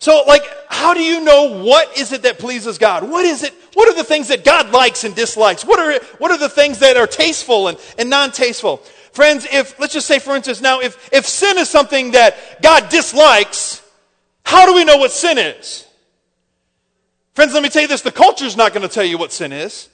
So, 0.00 0.24
like, 0.26 0.42
how 0.68 0.92
do 0.92 1.00
you 1.00 1.24
know 1.24 1.62
what 1.62 1.96
is 1.96 2.12
it 2.12 2.22
that 2.22 2.38
pleases 2.38 2.76
God? 2.76 3.08
What 3.08 3.24
is 3.24 3.42
it? 3.42 3.54
What 3.74 3.88
are 3.88 3.94
the 3.94 4.04
things 4.04 4.28
that 4.28 4.44
God 4.44 4.70
likes 4.70 5.04
and 5.04 5.14
dislikes? 5.14 5.64
What 5.64 5.78
are, 5.78 6.04
what 6.18 6.30
are 6.30 6.38
the 6.38 6.48
things 6.48 6.80
that 6.80 6.96
are 6.96 7.06
tasteful 7.06 7.68
and, 7.68 7.78
and 7.98 8.10
non 8.10 8.32
tasteful? 8.32 8.78
Friends, 9.12 9.46
if, 9.50 9.78
let's 9.78 9.92
just 9.92 10.06
say, 10.06 10.18
for 10.18 10.34
instance, 10.34 10.60
now, 10.60 10.80
if, 10.80 11.12
if 11.12 11.24
sin 11.24 11.56
is 11.56 11.70
something 11.70 12.10
that 12.10 12.60
God 12.60 12.88
dislikes, 12.88 13.80
how 14.44 14.66
do 14.66 14.74
we 14.74 14.84
know 14.84 14.96
what 14.96 15.12
sin 15.12 15.38
is? 15.38 15.86
Friends, 17.34 17.52
let 17.52 17.62
me 17.62 17.68
tell 17.68 17.82
you 17.82 17.88
this 17.88 18.02
the 18.02 18.12
culture's 18.12 18.56
not 18.56 18.72
going 18.72 18.86
to 18.86 18.92
tell 18.92 19.04
you 19.04 19.18
what 19.18 19.32
sin 19.32 19.52
is. 19.52 19.88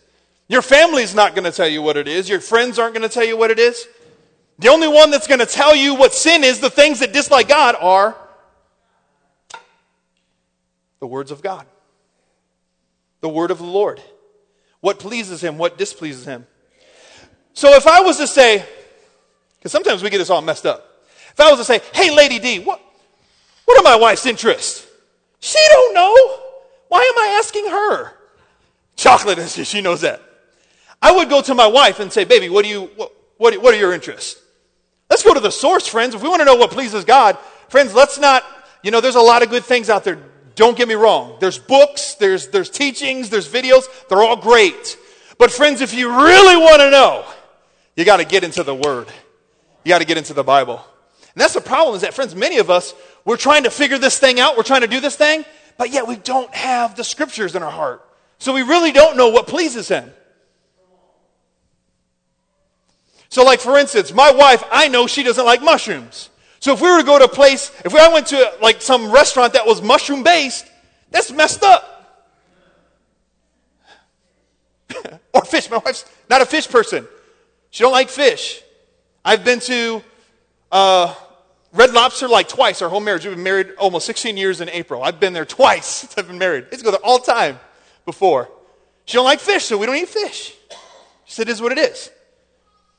Your 0.48 0.62
family's 0.62 1.14
not 1.14 1.35
going 1.35 1.44
to 1.44 1.53
tell 1.53 1.68
you 1.68 1.81
what 1.81 1.96
it 1.96 2.09
is. 2.09 2.29
Your 2.29 2.40
friends 2.40 2.79
aren't 2.79 2.94
going 2.94 3.09
to 3.09 3.12
tell 3.12 3.24
you 3.24 3.37
what 3.37 3.50
it 3.50 3.59
is. 3.59 3.87
The 4.59 4.68
only 4.68 4.88
one 4.88 5.11
that's 5.11 5.26
going 5.26 5.40
to 5.40 5.46
tell 5.46 5.74
you 5.74 5.94
what 5.94 6.12
sin 6.12 6.44
is, 6.44 6.61
the 6.61 6.68
things 6.68 7.00
that 7.00 7.12
dislike 7.12 7.48
God, 7.48 7.76
are 7.81 8.16
the 10.98 11.07
words 11.07 11.31
of 11.31 11.40
God, 11.40 11.64
the 13.20 13.29
word 13.29 13.50
of 13.50 13.59
the 13.59 13.64
Lord. 13.64 14.03
What 14.81 14.98
pleases 14.98 15.42
him, 15.42 15.57
what 15.57 15.79
displeases 15.79 16.24
him. 16.24 16.46
So 17.55 17.74
if 17.74 17.87
I 17.87 18.00
was 18.00 18.16
to 18.18 18.26
say, 18.26 18.64
because 19.59 19.72
sometimes 19.72 20.03
we 20.03 20.11
get 20.11 20.18
this 20.18 20.31
all 20.31 20.42
messed 20.42 20.66
up. 20.66 21.05
If 21.31 21.40
I 21.40 21.50
was 21.50 21.59
to 21.61 21.64
say, 21.64 21.81
hey, 21.94 22.14
Lady 22.14 22.38
D, 22.38 22.59
what, 22.59 22.81
what 23.66 23.79
are 23.79 23.83
my 23.83 23.96
wife's 23.96 24.26
interests? 24.26 24.87
She 25.38 25.59
don't 25.70 25.94
know. 25.94 26.50
Why 26.90 26.98
am 26.98 27.18
I 27.18 27.38
asking 27.38 27.66
her? 27.68 28.12
Chocolate, 28.96 29.38
she 29.48 29.81
knows 29.81 30.00
that. 30.03 30.20
I 31.00 31.12
would 31.12 31.31
go 31.31 31.40
to 31.40 31.55
my 31.55 31.68
wife 31.68 32.00
and 32.00 32.12
say, 32.12 32.24
baby, 32.24 32.48
what, 32.48 32.64
do 32.64 32.68
you, 32.68 32.83
what, 32.96 33.12
what, 33.38 33.55
what 33.62 33.72
are 33.72 33.79
your 33.79 33.94
interests? 33.94 34.42
Let's 35.09 35.22
go 35.22 35.33
to 35.33 35.40
the 35.40 35.50
source, 35.53 35.87
friends. 35.87 36.14
If 36.14 36.22
we 36.22 36.29
want 36.29 36.40
to 36.40 36.44
know 36.44 36.57
what 36.57 36.72
pleases 36.72 37.05
God, 37.05 37.38
friends, 37.68 37.94
let's 37.94 38.18
not, 38.18 38.44
you 38.83 38.90
know, 38.90 39.00
there's 39.00 39.14
a 39.14 39.20
lot 39.20 39.42
of 39.42 39.50
good 39.50 39.64
things 39.64 39.88
out 39.88 40.03
there. 40.03 40.18
Don't 40.57 40.76
get 40.76 40.88
me 40.88 40.94
wrong. 40.94 41.37
There's 41.40 41.59
books, 41.59 42.14
there's, 42.14 42.48
there's 42.48 42.68
teachings, 42.68 43.31
there's 43.31 43.48
videos. 43.48 43.85
They're 44.09 44.22
all 44.22 44.37
great. 44.37 44.98
But 45.38 45.53
friends, 45.53 45.81
if 45.81 45.94
you 45.94 46.11
really 46.11 46.57
want 46.57 46.81
to 46.81 46.90
know, 46.90 47.24
you 47.96 48.05
got 48.05 48.16
to 48.16 48.24
get 48.24 48.42
into 48.42 48.64
the 48.64 48.74
Word. 48.74 49.07
You 49.85 49.90
got 49.90 50.00
to 50.00 50.05
get 50.05 50.18
into 50.18 50.35
the 50.35 50.44
Bible. 50.44 50.85
And 51.35 51.40
that's 51.40 51.55
the 51.55 51.61
problem 51.61 51.94
is 51.94 52.03
that, 52.03 52.14
friends, 52.14 52.35
many 52.35 52.59
of 52.59 52.68
us, 52.68 52.94
we're 53.24 53.37
trying 53.37 53.62
to 53.62 53.70
figure 53.70 53.96
this 53.96 54.18
thing 54.18 54.40
out. 54.40 54.57
We're 54.57 54.64
trying 54.64 54.81
to 54.81 54.88
do 54.88 55.00
this 55.00 55.16
thing, 55.16 55.44
but 55.81 55.90
yet 55.90 56.07
we 56.07 56.16
don't 56.16 56.55
have 56.55 56.95
the 56.95 57.03
scriptures 57.03 57.57
in 57.57 57.62
our 57.62 57.71
heart. 57.71 58.07
So 58.37 58.53
we 58.53 58.61
really 58.61 58.93
don't 58.93 59.16
know 59.16 59.31
what 59.31 59.47
pleases 59.47 59.88
Him. 59.88 60.12
So, 63.31 63.45
like, 63.45 63.61
for 63.61 63.79
instance, 63.79 64.12
my 64.12 64.31
wife, 64.31 64.62
I 64.71 64.88
know 64.88 65.07
she 65.07 65.23
doesn't 65.23 65.47
like 65.47 65.62
mushrooms. 65.62 66.29
So 66.59 66.75
if 66.75 66.83
we 66.83 66.90
were 66.90 66.99
to 66.99 67.07
go 67.07 67.19
to 67.19 67.25
a 67.25 67.29
place, 67.29 67.73
if 67.83 67.95
I 67.95 68.12
went 68.12 68.27
to 68.27 68.53
like 68.61 68.83
some 68.83 69.11
restaurant 69.11 69.55
that 69.55 69.64
was 69.64 69.81
mushroom 69.81 70.23
based, 70.23 70.66
that's 71.11 71.33
messed 71.33 71.62
up. 71.62 72.29
or 75.33 75.47
fish. 75.47 75.71
My 75.71 75.79
wife's 75.79 76.05
not 76.29 76.43
a 76.43 76.47
fish 76.47 76.69
person. 76.69 77.09
She 77.71 77.83
don't 77.83 77.93
like 77.93 78.11
fish. 78.11 78.61
I've 79.25 79.47
been 79.47 79.61
to 79.61 80.03
uh, 80.71 81.14
Red 81.73 81.93
Lobster 81.93 82.29
like 82.29 82.49
twice 82.49 82.83
our 82.83 82.89
whole 82.89 83.01
marriage. 83.01 83.25
We've 83.25 83.35
been 83.35 83.45
married 83.45 83.73
almost 83.79 84.07
16 84.07 84.37
years 84.37 84.61
in 84.61 84.69
April. 84.69 85.03
I've 85.03 85.21
been 85.21 85.33
there 85.33 85.45
twice 85.45 85.87
since 86.01 86.15
I've 86.19 86.27
been 86.27 86.39
married. 86.39 86.67
It's 86.73 86.83
go 86.83 86.91
there 86.91 87.01
all 87.01 87.19
the 87.19 87.33
time 87.33 87.61
before. 88.05 88.49
She 89.05 89.15
don't 89.15 89.25
like 89.25 89.41
fish, 89.41 89.65
so 89.65 89.79
we 89.79 89.87
don't 89.87 89.97
eat 89.97 90.09
fish. 90.09 90.55
She 91.25 91.35
said, 91.35 91.49
"It 91.49 91.53
is 91.53 91.63
what 91.63 91.73
it 91.73 91.79
is." 91.79 92.11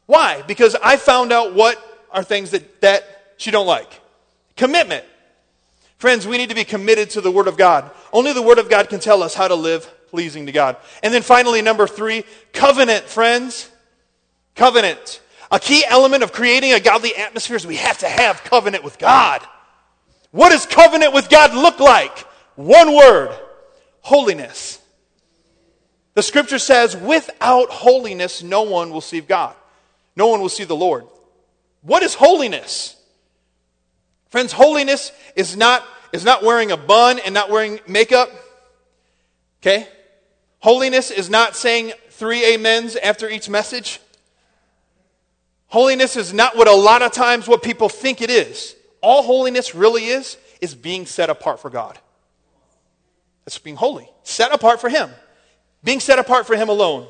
Why? 0.05 0.41
Because 0.41 0.75
I 0.75 0.97
found 0.97 1.31
out 1.31 1.53
what 1.53 1.77
are 2.11 2.23
things 2.23 2.51
that 2.51 2.81
that 2.81 3.33
she 3.37 3.51
don't 3.51 3.67
like. 3.67 4.01
Commitment. 4.57 5.05
Friends, 5.97 6.25
we 6.25 6.37
need 6.37 6.49
to 6.49 6.55
be 6.55 6.63
committed 6.63 7.11
to 7.11 7.21
the 7.21 7.31
Word 7.31 7.47
of 7.47 7.57
God. 7.57 7.91
Only 8.11 8.33
the 8.33 8.41
Word 8.41 8.57
of 8.57 8.69
God 8.69 8.89
can 8.89 8.99
tell 8.99 9.21
us 9.21 9.33
how 9.33 9.47
to 9.47 9.55
live 9.55 9.89
pleasing 10.09 10.47
to 10.47 10.51
God. 10.51 10.77
And 11.03 11.13
then 11.13 11.21
finally, 11.21 11.61
number 11.61 11.87
three, 11.87 12.25
covenant, 12.53 13.05
friends. 13.05 13.69
Covenant. 14.55 15.21
A 15.51 15.59
key 15.59 15.83
element 15.87 16.23
of 16.23 16.31
creating 16.31 16.71
a 16.71 16.79
godly 16.79 17.13
atmosphere 17.15 17.57
is 17.57 17.67
we 17.67 17.75
have 17.75 17.97
to 17.99 18.07
have 18.07 18.43
covenant 18.45 18.83
with 18.85 18.97
God. 18.97 19.41
What 20.31 20.49
does 20.49 20.65
covenant 20.65 21.13
with 21.13 21.29
God 21.29 21.53
look 21.53 21.79
like? 21.79 22.17
One 22.55 22.95
word 22.95 23.37
holiness. 23.99 24.79
The 26.13 26.23
scripture 26.23 26.59
says, 26.59 26.95
without 26.95 27.69
holiness, 27.69 28.43
no 28.43 28.63
one 28.63 28.91
will 28.91 29.01
see 29.01 29.21
God. 29.21 29.55
No 30.15 30.27
one 30.27 30.41
will 30.41 30.49
see 30.49 30.63
the 30.63 30.75
Lord. 30.75 31.05
What 31.81 32.03
is 32.03 32.13
holiness? 32.13 32.95
Friends, 34.29 34.51
holiness 34.53 35.11
is 35.35 35.55
not, 35.55 35.83
is 36.13 36.23
not 36.23 36.43
wearing 36.43 36.71
a 36.71 36.77
bun 36.77 37.19
and 37.19 37.33
not 37.33 37.49
wearing 37.49 37.79
makeup. 37.87 38.29
Okay? 39.61 39.87
Holiness 40.59 41.11
is 41.11 41.29
not 41.29 41.55
saying 41.55 41.93
three 42.09 42.53
amens 42.53 42.95
after 42.95 43.29
each 43.29 43.49
message. 43.49 43.99
Holiness 45.71 46.15
is 46.15 46.33
not 46.33 46.55
what 46.55 46.67
a 46.67 46.75
lot 46.75 47.01
of 47.01 47.11
times 47.11 47.47
what 47.47 47.63
people 47.63 47.89
think 47.89 48.21
it 48.21 48.29
is. 48.29 48.75
All 49.01 49.23
holiness 49.23 49.73
really 49.73 50.05
is, 50.05 50.37
is 50.61 50.75
being 50.75 51.05
set 51.05 51.29
apart 51.29 51.59
for 51.59 51.69
God. 51.69 51.97
That's 53.45 53.57
being 53.57 53.75
holy. 53.75 54.09
Set 54.23 54.53
apart 54.53 54.79
for 54.79 54.89
Him. 54.89 55.09
Being 55.83 55.99
set 55.99 56.19
apart 56.19 56.45
for 56.45 56.55
Him 56.55 56.69
alone. 56.69 57.07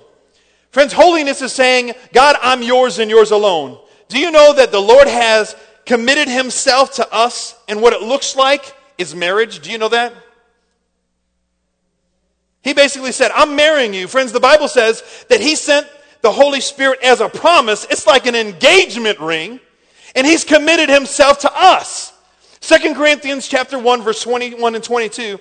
Friends, 0.70 0.94
holiness 0.94 1.42
is 1.42 1.52
saying, 1.52 1.94
God, 2.14 2.38
I'm 2.42 2.62
yours 2.62 3.00
and 3.00 3.12
yours 3.12 3.32
alone. 3.32 3.78
Do 4.08 4.18
you 4.18 4.32
know 4.32 4.54
that 4.54 4.72
the 4.72 4.80
Lord 4.80 5.08
has 5.08 5.56
committed 5.86 6.28
himself 6.28 6.94
to 6.94 7.14
us, 7.14 7.56
and 7.68 7.82
what 7.82 7.94
it 7.94 8.02
looks 8.02 8.36
like 8.36 8.76
is 8.98 9.16
marriage. 9.16 9.60
Do 9.60 9.72
you 9.72 9.78
know 9.78 9.90
that? 9.90 10.14
He 12.62 12.74
basically 12.74 13.12
said, 13.12 13.32
I'm 13.34 13.56
marrying 13.56 13.94
you. 13.94 14.08
Friends, 14.08 14.32
the 14.32 14.40
Bible 14.40 14.68
says 14.68 15.04
that 15.30 15.42
he 15.42 15.56
sent 15.56 15.88
the 16.22 16.32
Holy 16.32 16.62
Spirit 16.62 17.00
as 17.02 17.22
a 17.22 17.30
promise. 17.30 17.86
It's 17.90 18.08
like 18.08 18.26
an 18.26 18.36
engagement 18.36 19.20
ring, 19.20 19.60
and 20.16 20.26
he's 20.26 20.44
committed 20.44 20.90
himself 20.90 21.40
to 21.40 21.52
us. 21.54 22.14
Second 22.60 22.96
Corinthians 22.96 23.48
chapter 23.48 23.80
1 23.80 24.02
verse 24.04 24.22
21 24.22 24.76
and 24.76 24.84
22 24.84 25.40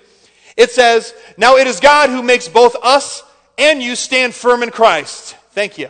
it 0.57 0.71
says, 0.71 1.15
"Now 1.37 1.57
it 1.57 1.67
is 1.67 1.81
God 1.81 2.11
who 2.11 2.23
makes 2.23 2.49
both 2.49 2.77
us 2.83 3.23
and 3.57 3.83
you 3.83 3.97
stand 3.97 4.35
firm 4.35 4.63
in 4.63 4.71
Christ." 4.71 5.35
Thank 5.55 5.79
you. 5.79 5.89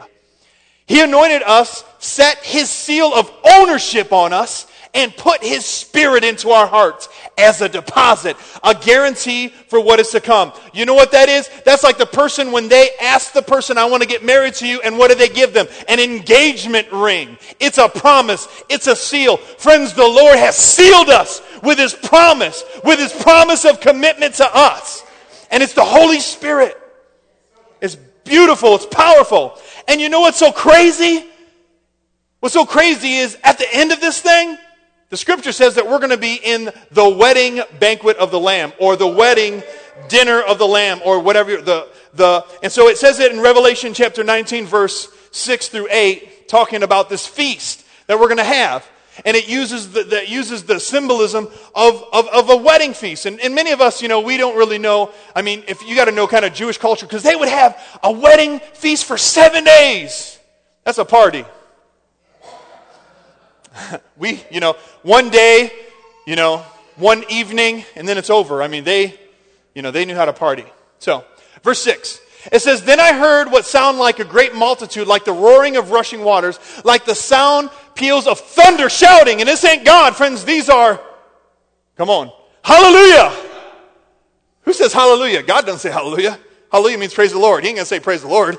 He 0.87 1.01
anointed 1.01 1.43
us, 1.43 1.85
set 1.99 2.45
his 2.45 2.69
seal 2.69 3.15
of 3.15 3.31
ownership 3.45 4.13
on 4.13 4.33
us, 4.33 4.67
and 4.93 5.17
put 5.17 5.43
his 5.43 5.65
spirit 5.65 6.25
into 6.25 6.51
our 6.51 6.67
hearts 6.67 7.09
as 7.39 7.61
a 7.61 7.69
deposit, 7.69 8.37
a 8.63 8.75
guarantee 8.75 9.49
for 9.49 9.81
what 9.81 10.01
is 10.01 10.11
to 10.11 10.21
come. 10.21 10.53
You 10.73 10.85
know 10.85 10.95
what 10.95 11.13
that 11.13 11.29
is? 11.29 11.49
That's 11.65 11.85
like 11.85 11.99
the 11.99 12.07
person 12.07 12.53
when 12.53 12.69
they 12.69 12.91
ask 13.01 13.33
the 13.33 13.43
person, 13.43 13.79
I 13.79 13.85
want 13.85 14.03
to 14.03 14.09
get 14.09 14.25
married 14.25 14.55
to 14.55 14.67
you, 14.67 14.81
and 14.83 14.99
what 14.99 15.11
do 15.11 15.17
they 15.17 15.29
give 15.29 15.53
them? 15.53 15.67
An 15.89 16.01
engagement 16.01 16.91
ring. 16.93 17.39
It's 17.61 17.79
a 17.79 17.89
promise. 17.89 18.49
It's 18.69 18.87
a 18.87 18.97
seal. 18.97 19.37
Friends, 19.37 19.95
the 19.95 20.07
Lord 20.07 20.37
has 20.37 20.57
sealed 20.57 21.09
us 21.09 21.41
with 21.63 21.79
his 21.79 21.95
promise, 21.95 22.65
with 22.85 22.99
his 22.99 23.13
promise 23.13 23.65
of 23.65 23.81
commitment 23.81 24.35
to 24.37 24.49
us. 24.53 25.05
And 25.51 25.63
it's 25.63 25.75
the 25.75 25.85
Holy 25.85 26.21
Spirit. 26.21 26.77
It's 27.81 27.97
beautiful. 28.25 28.75
It's 28.75 28.87
powerful. 28.87 29.59
And 29.89 30.01
you 30.01 30.09
know 30.09 30.21
what's 30.21 30.39
so 30.39 30.53
crazy? 30.53 31.25
What's 32.41 32.55
so 32.55 32.65
crazy 32.65 33.17
is 33.17 33.37
at 33.45 33.59
the 33.59 33.67
end 33.73 33.93
of 33.93 34.01
this 34.01 34.21
thing, 34.21 34.57
the 35.11 35.17
scripture 35.17 35.53
says 35.53 35.75
that 35.75 35.87
we're 35.87 35.99
going 35.99 36.11
to 36.11 36.17
be 36.17 36.41
in 36.43 36.71
the 36.93 37.09
wedding 37.09 37.61
banquet 37.79 38.17
of 38.17 38.31
the 38.31 38.41
Lamb 38.41 38.73
or 38.79 38.97
the 38.97 39.07
wedding 39.07 39.63
dinner 40.09 40.41
of 40.41 40.59
the 40.59 40.67
Lamb 40.67 41.01
or 41.05 41.21
whatever 41.21 41.61
the, 41.61 41.89
the, 42.15 42.45
and 42.63 42.73
so 42.73 42.89
it 42.89 42.97
says 42.97 43.19
it 43.19 43.33
in 43.33 43.41
Revelation 43.41 43.93
chapter 43.93 44.25
19 44.25 44.67
verse 44.67 45.09
6 45.33 45.69
through 45.69 45.89
8 45.91 46.49
talking 46.49 46.83
about 46.83 47.09
this 47.09 47.27
feast 47.27 47.85
that 48.07 48.19
we're 48.19 48.29
going 48.29 48.39
to 48.39 48.45
have. 48.45 48.89
And 49.25 49.37
it 49.37 49.49
uses 49.49 49.93
the, 49.93 50.05
that 50.05 50.29
uses 50.29 50.65
the 50.65 50.81
symbolism 50.81 51.49
of, 51.75 52.05
of, 52.13 52.29
of 52.29 52.49
a 52.49 52.57
wedding 52.57 52.95
feast. 52.95 53.27
And, 53.27 53.39
and 53.41 53.55
many 53.55 53.73
of 53.73 53.81
us, 53.81 54.01
you 54.01 54.09
know, 54.09 54.21
we 54.21 54.37
don't 54.37 54.57
really 54.57 54.79
know. 54.79 55.13
I 55.37 55.43
mean, 55.43 55.63
if 55.69 55.83
you 55.83 55.95
got 55.95 56.07
to 56.07 56.13
know 56.13 56.27
kind 56.27 56.45
of 56.45 56.55
Jewish 56.55 56.79
culture, 56.79 57.07
because 57.07 57.23
they 57.23 57.37
would 57.37 57.49
have 57.49 57.79
a 58.03 58.11
wedding 58.11 58.61
feast 58.75 59.05
for 59.05 59.19
seven 59.19 59.65
days. 59.65 60.39
That's 60.85 60.99
a 60.99 61.05
party. 61.05 61.45
we, 64.17 64.43
you 64.51 64.61
know, 64.61 64.75
one 65.03 65.31
day, 65.31 65.73
you 66.27 66.37
know, 66.37 66.59
one 66.97 67.25
evening, 67.29 67.85
and 67.97 68.07
then 68.07 68.19
it's 68.19 68.31
over. 68.31 68.63
I 68.63 68.69
mean, 68.69 68.85
they, 68.85 69.19
you 69.75 69.83
know, 69.83 69.91
they 69.91 70.05
knew 70.05 70.15
how 70.15 70.25
to 70.25 70.33
party. 70.33 70.65
So, 70.99 71.25
verse 71.63 71.83
6. 71.83 72.21
It 72.53 72.63
says, 72.63 72.83
Then 72.85 73.01
I 73.01 73.13
heard 73.13 73.51
what 73.51 73.67
sounded 73.67 74.01
like 74.01 74.19
a 74.19 74.25
great 74.25 74.55
multitude, 74.55 75.07
like 75.07 75.25
the 75.25 75.33
roaring 75.33 75.77
of 75.77 75.91
rushing 75.91 76.25
waters, 76.25 76.59
like 76.85 77.05
the 77.05 77.15
sound 77.15 77.71
peals 77.95 78.27
of 78.27 78.41
thunder 78.41 78.89
shouting. 78.89 79.41
And 79.41 79.49
this 79.49 79.65
ain't 79.65 79.85
God, 79.85 80.17
friends. 80.17 80.45
These 80.45 80.69
are, 80.69 81.01
come 81.97 82.09
on, 82.09 82.33
hallelujah. 82.63 83.33
Who 84.63 84.73
says 84.73 84.93
hallelujah? 84.93 85.43
God 85.43 85.67
doesn't 85.67 85.81
say 85.81 85.91
hallelujah. 85.91 86.39
Hallelujah 86.71 86.99
means 86.99 87.15
praise 87.15 87.33
the 87.33 87.39
Lord. 87.39 87.65
He 87.65 87.71
ain't 87.71 87.77
going 87.77 87.85
to 87.85 87.89
say 87.89 88.01
praise 88.01 88.23
the 88.23 88.29
Lord. 88.29 88.57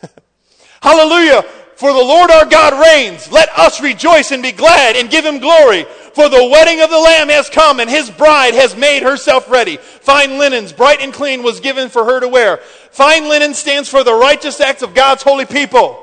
Hallelujah. 0.82 1.44
For 1.82 1.92
the 1.92 1.98
Lord 1.98 2.30
our 2.30 2.44
God 2.44 2.80
reigns. 2.80 3.32
Let 3.32 3.48
us 3.58 3.80
rejoice 3.80 4.30
and 4.30 4.40
be 4.40 4.52
glad 4.52 4.94
and 4.94 5.10
give 5.10 5.24
him 5.24 5.40
glory. 5.40 5.82
For 6.14 6.28
the 6.28 6.46
wedding 6.46 6.80
of 6.80 6.90
the 6.90 6.98
Lamb 7.00 7.28
has 7.28 7.50
come 7.50 7.80
and 7.80 7.90
his 7.90 8.08
bride 8.08 8.54
has 8.54 8.76
made 8.76 9.02
herself 9.02 9.50
ready. 9.50 9.78
Fine 9.78 10.38
linens, 10.38 10.72
bright 10.72 11.00
and 11.00 11.12
clean, 11.12 11.42
was 11.42 11.58
given 11.58 11.88
for 11.88 12.04
her 12.04 12.20
to 12.20 12.28
wear. 12.28 12.58
Fine 12.92 13.28
linen 13.28 13.52
stands 13.52 13.88
for 13.88 14.04
the 14.04 14.14
righteous 14.14 14.60
acts 14.60 14.82
of 14.82 14.94
God's 14.94 15.24
holy 15.24 15.44
people. 15.44 16.00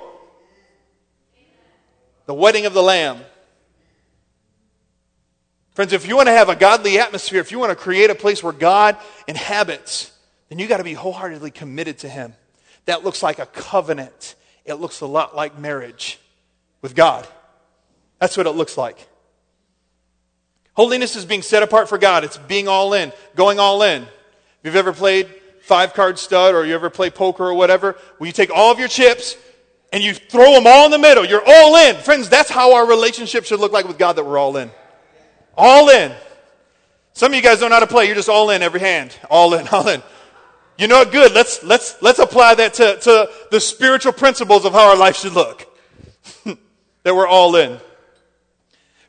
The 2.26 2.34
wedding 2.34 2.65
of 2.65 2.74
the 2.74 2.84
Lamb. 2.84 3.22
Friends, 5.76 5.94
if 5.94 6.06
you 6.06 6.18
want 6.18 6.28
to 6.28 6.34
have 6.34 6.50
a 6.50 6.58
godly 6.58 7.00
atmosphere, 7.00 7.39
if 7.39 7.54
you 7.54 7.60
want 7.60 7.70
to 7.70 7.78
create 7.78 8.10
a 8.10 8.15
place 8.15 8.44
where 8.44 8.52
God 8.52 8.98
inhabits, 9.30 10.12
then 10.50 10.60
you 10.60 10.68
got 10.68 10.80
to 10.80 10.84
be 10.84 10.92
wholeheartedly 10.92 11.52
committed 11.52 12.00
to 12.00 12.10
Him. 12.10 12.34
That 12.84 13.06
looks 13.06 13.24
like 13.24 13.39
a 13.39 13.46
covenant. 13.46 14.36
It 14.70 14.76
looks 14.76 15.02
a 15.02 15.08
lot 15.08 15.36
like 15.36 15.58
marriage 15.58 16.20
with 16.82 16.96
God. 16.96 17.28
That's 18.20 18.38
what 18.38 18.46
it 18.46 18.52
looks 18.52 18.78
like. 18.78 19.08
Holiness 20.74 21.16
is 21.16 21.26
being 21.26 21.42
set 21.42 21.64
apart 21.64 21.90
for 21.90 21.98
God. 21.98 22.24
It's 22.24 22.38
being 22.38 22.68
all 22.68 22.94
in, 22.94 23.12
going 23.36 23.60
all 23.60 23.82
in. 23.84 24.04
If 24.04 24.10
you've 24.64 24.76
ever 24.76 24.94
played 24.94 25.28
five 25.62 25.94
card 25.94 26.18
stud 26.18 26.56
or 26.56 26.66
you 26.66 26.74
ever 26.74 26.90
play 26.90 27.10
poker 27.10 27.44
or 27.44 27.54
whatever, 27.54 27.98
where 28.18 28.28
you 28.28 28.34
take 28.34 28.50
all 28.50 28.72
of 28.72 28.80
your 28.80 28.88
chips 28.88 29.36
and 29.92 30.04
you 30.04 30.14
throw 30.14 30.54
them 30.54 30.68
all 30.68 30.86
in 30.86 30.92
the 30.92 31.00
middle, 31.00 31.26
you're 31.26 31.44
all 31.46 31.76
in. 31.76 31.96
Friends, 31.98 32.30
that's 32.30 32.50
how 32.50 32.76
our 32.76 32.88
relationship 32.88 33.46
should 33.46 33.60
look 33.60 33.72
like 33.72 33.88
with 33.88 33.98
God, 33.98 34.14
that 34.14 34.26
we're 34.26 34.38
all 34.38 34.56
in. 34.58 34.72
All 35.58 35.90
in. 35.90 36.14
Some 37.14 37.32
of 37.32 37.36
you 37.36 37.42
guys 37.42 37.60
don't 37.60 37.70
know 37.70 37.76
how 37.76 37.82
to 37.82 37.88
play. 37.88 38.06
You're 38.06 38.16
just 38.16 38.30
all 38.30 38.50
in 38.50 38.62
every 38.62 38.80
hand. 38.80 39.18
All 39.30 39.54
in, 39.54 39.68
all 39.72 39.88
in. 39.88 40.02
You 40.80 40.88
know 40.88 41.00
what? 41.00 41.12
Good. 41.12 41.34
Let's, 41.34 41.62
let's, 41.62 42.02
let's 42.02 42.20
apply 42.20 42.56
that 42.56 42.74
to, 42.76 42.98
to 43.02 43.30
the 43.52 43.60
spiritual 43.60 44.13
principles 44.13 44.63
of 44.63 44.72
how 44.72 44.89
our 44.89 44.96
life 44.96 45.18
should 45.18 45.34
look. 45.34 45.68
that 47.04 47.13
we're 47.13 47.28
all 47.28 47.58
in. 47.58 47.82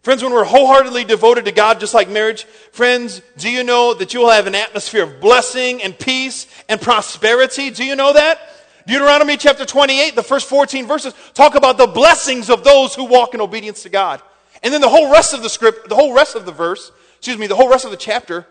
Friends, 0.02 0.20
when 0.20 0.32
we're 0.32 0.42
wholeheartedly 0.42 1.04
devoted 1.04 1.44
to 1.44 1.52
God, 1.52 1.78
just 1.78 1.94
like 1.94 2.08
marriage, 2.08 2.42
friends, 2.72 3.22
do 3.36 3.48
you 3.48 3.62
know 3.62 3.94
that 3.94 4.12
you 4.12 4.18
will 4.18 4.30
have 4.30 4.48
an 4.48 4.56
atmosphere 4.56 5.04
of 5.04 5.20
blessing 5.20 5.80
and 5.80 5.96
peace 5.96 6.48
and 6.68 6.80
prosperity? 6.80 7.70
Do 7.70 7.84
you 7.84 7.94
know 7.94 8.14
that? 8.14 8.40
Deuteronomy 8.88 9.36
chapter 9.36 9.64
28, 9.64 10.16
the 10.16 10.24
first 10.24 10.48
14 10.48 10.88
verses, 10.88 11.14
talk 11.34 11.54
about 11.54 11.78
the 11.78 11.86
blessings 11.86 12.50
of 12.50 12.64
those 12.64 12.96
who 12.96 13.04
walk 13.04 13.32
in 13.34 13.40
obedience 13.40 13.84
to 13.84 13.90
God. 13.90 14.20
And 14.64 14.74
then 14.74 14.80
the 14.80 14.88
whole 14.88 15.12
rest 15.12 15.34
of 15.34 15.44
the 15.44 15.48
script, 15.48 15.88
the 15.88 15.94
whole 15.94 16.12
rest 16.12 16.34
of 16.34 16.46
the 16.46 16.52
verse, 16.52 16.90
excuse 17.18 17.38
me, 17.38 17.46
the 17.46 17.54
whole 17.54 17.70
rest 17.70 17.84
of 17.84 17.92
the 17.92 17.96
chapter 17.96 18.44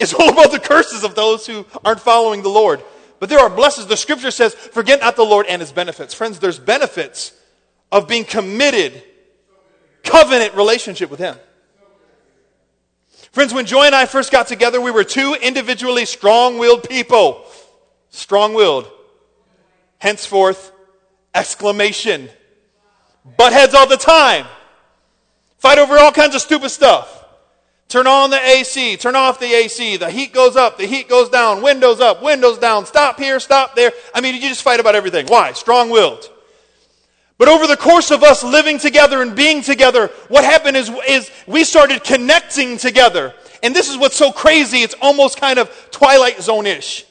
is 0.00 0.14
all 0.14 0.30
about 0.30 0.50
the 0.50 0.58
curses 0.58 1.04
of 1.04 1.14
those 1.14 1.46
who 1.46 1.64
aren't 1.84 2.00
following 2.00 2.42
the 2.42 2.48
Lord. 2.48 2.82
But 3.20 3.28
there 3.28 3.38
are 3.38 3.50
blessings. 3.50 3.86
The 3.86 3.96
scripture 3.96 4.30
says, 4.30 4.54
forget 4.54 5.00
not 5.00 5.14
the 5.14 5.24
Lord 5.24 5.46
and 5.46 5.60
his 5.60 5.72
benefits. 5.72 6.14
Friends, 6.14 6.38
there's 6.38 6.58
benefits 6.58 7.32
of 7.92 8.08
being 8.08 8.24
committed, 8.24 9.02
covenant 10.02 10.54
relationship 10.54 11.10
with 11.10 11.20
him. 11.20 11.36
Friends, 13.32 13.52
when 13.52 13.66
Joy 13.66 13.84
and 13.84 13.94
I 13.94 14.06
first 14.06 14.32
got 14.32 14.48
together, 14.48 14.80
we 14.80 14.90
were 14.90 15.04
two 15.04 15.36
individually 15.40 16.04
strong 16.06 16.58
willed 16.58 16.88
people. 16.88 17.44
Strong 18.08 18.54
willed. 18.54 18.90
Henceforth, 19.98 20.72
exclamation. 21.34 22.28
Butt 23.36 23.52
heads 23.52 23.74
all 23.74 23.86
the 23.86 23.98
time. 23.98 24.46
Fight 25.58 25.78
over 25.78 25.98
all 25.98 26.10
kinds 26.10 26.34
of 26.34 26.40
stupid 26.40 26.70
stuff. 26.70 27.19
Turn 27.90 28.06
on 28.06 28.30
the 28.30 28.38
AC, 28.38 28.96
turn 28.98 29.16
off 29.16 29.40
the 29.40 29.52
AC. 29.52 29.96
The 29.96 30.10
heat 30.10 30.32
goes 30.32 30.54
up, 30.54 30.78
the 30.78 30.86
heat 30.86 31.08
goes 31.08 31.28
down, 31.28 31.60
windows 31.60 32.00
up, 32.00 32.22
windows 32.22 32.56
down, 32.56 32.86
stop 32.86 33.18
here, 33.18 33.40
stop 33.40 33.74
there. 33.74 33.92
I 34.14 34.20
mean, 34.20 34.36
you 34.36 34.40
just 34.40 34.62
fight 34.62 34.78
about 34.78 34.94
everything. 34.94 35.26
Why? 35.26 35.52
Strong 35.54 35.90
willed. 35.90 36.30
But 37.36 37.48
over 37.48 37.66
the 37.66 37.76
course 37.76 38.12
of 38.12 38.22
us 38.22 38.44
living 38.44 38.78
together 38.78 39.22
and 39.22 39.34
being 39.34 39.60
together, 39.60 40.06
what 40.28 40.44
happened 40.44 40.76
is, 40.76 40.88
is 41.08 41.32
we 41.48 41.64
started 41.64 42.04
connecting 42.04 42.78
together. 42.78 43.34
And 43.60 43.74
this 43.74 43.90
is 43.90 43.98
what's 43.98 44.14
so 44.14 44.30
crazy, 44.30 44.78
it's 44.82 44.94
almost 45.02 45.40
kind 45.40 45.58
of 45.58 45.68
Twilight 45.90 46.40
Zone 46.40 46.66
ish. 46.66 47.04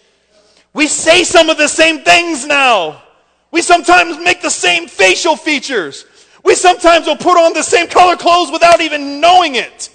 We 0.73 0.87
say 0.87 1.25
some 1.25 1.49
of 1.49 1.57
the 1.57 1.67
same 1.67 2.05
things 2.05 2.45
now. 2.45 3.03
We 3.51 3.61
sometimes 3.61 4.17
make 4.23 4.41
the 4.41 4.49
same 4.49 4.87
facial 4.87 5.35
features. 5.35 6.05
We 6.45 6.55
sometimes 6.55 7.05
will 7.05 7.17
put 7.17 7.37
on 7.37 7.51
the 7.51 7.63
same 7.63 7.87
color 7.89 8.15
clothes 8.15 8.49
without 8.49 8.79
even 8.79 9.19
knowing 9.19 9.55
it. 9.55 9.89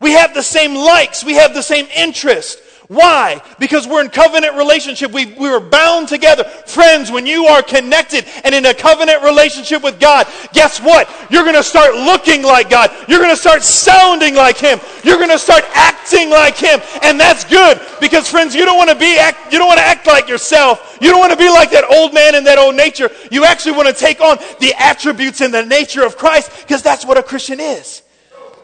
We 0.00 0.12
have 0.12 0.34
the 0.34 0.42
same 0.42 0.74
likes. 0.74 1.24
We 1.24 1.34
have 1.34 1.54
the 1.54 1.62
same 1.62 1.86
interest. 1.94 2.60
Why? 2.88 3.40
Because 3.58 3.86
we're 3.86 4.02
in 4.02 4.10
covenant 4.10 4.56
relationship. 4.56 5.10
We, 5.10 5.26
we 5.26 5.48
were 5.48 5.60
bound 5.60 6.06
together. 6.06 6.44
Friends, 6.44 7.10
when 7.10 7.24
you 7.24 7.46
are 7.46 7.62
connected 7.62 8.26
and 8.44 8.54
in 8.54 8.66
a 8.66 8.74
covenant 8.74 9.22
relationship 9.22 9.82
with 9.82 9.98
God, 9.98 10.26
guess 10.52 10.80
what? 10.80 11.08
You're 11.30 11.44
going 11.44 11.56
to 11.56 11.62
start 11.62 11.94
looking 11.94 12.42
like 12.42 12.68
God. 12.68 12.90
You're 13.08 13.20
going 13.20 13.30
to 13.30 13.40
start 13.40 13.62
sounding 13.62 14.34
like 14.34 14.58
Him. 14.58 14.80
You're 15.02 15.16
going 15.16 15.30
to 15.30 15.38
start 15.38 15.64
acting 15.72 16.28
like 16.28 16.56
Him. 16.56 16.80
And 17.02 17.18
that's 17.18 17.44
good 17.44 17.80
because 18.00 18.28
friends, 18.28 18.54
you 18.54 18.66
don't 18.66 18.76
want 18.76 18.90
to 18.90 18.96
be, 18.96 19.16
act, 19.18 19.50
you 19.50 19.58
don't 19.58 19.68
want 19.68 19.78
to 19.78 19.86
act 19.86 20.06
like 20.06 20.28
yourself. 20.28 20.98
You 21.00 21.10
don't 21.10 21.20
want 21.20 21.32
to 21.32 21.38
be 21.38 21.48
like 21.48 21.70
that 21.70 21.84
old 21.90 22.12
man 22.12 22.34
and 22.34 22.46
that 22.46 22.58
old 22.58 22.76
nature. 22.76 23.10
You 23.30 23.46
actually 23.46 23.76
want 23.76 23.88
to 23.88 23.94
take 23.94 24.20
on 24.20 24.36
the 24.60 24.74
attributes 24.78 25.40
and 25.40 25.54
the 25.54 25.64
nature 25.64 26.04
of 26.04 26.18
Christ 26.18 26.50
because 26.60 26.82
that's 26.82 27.06
what 27.06 27.16
a 27.16 27.22
Christian 27.22 27.60
is. 27.60 28.03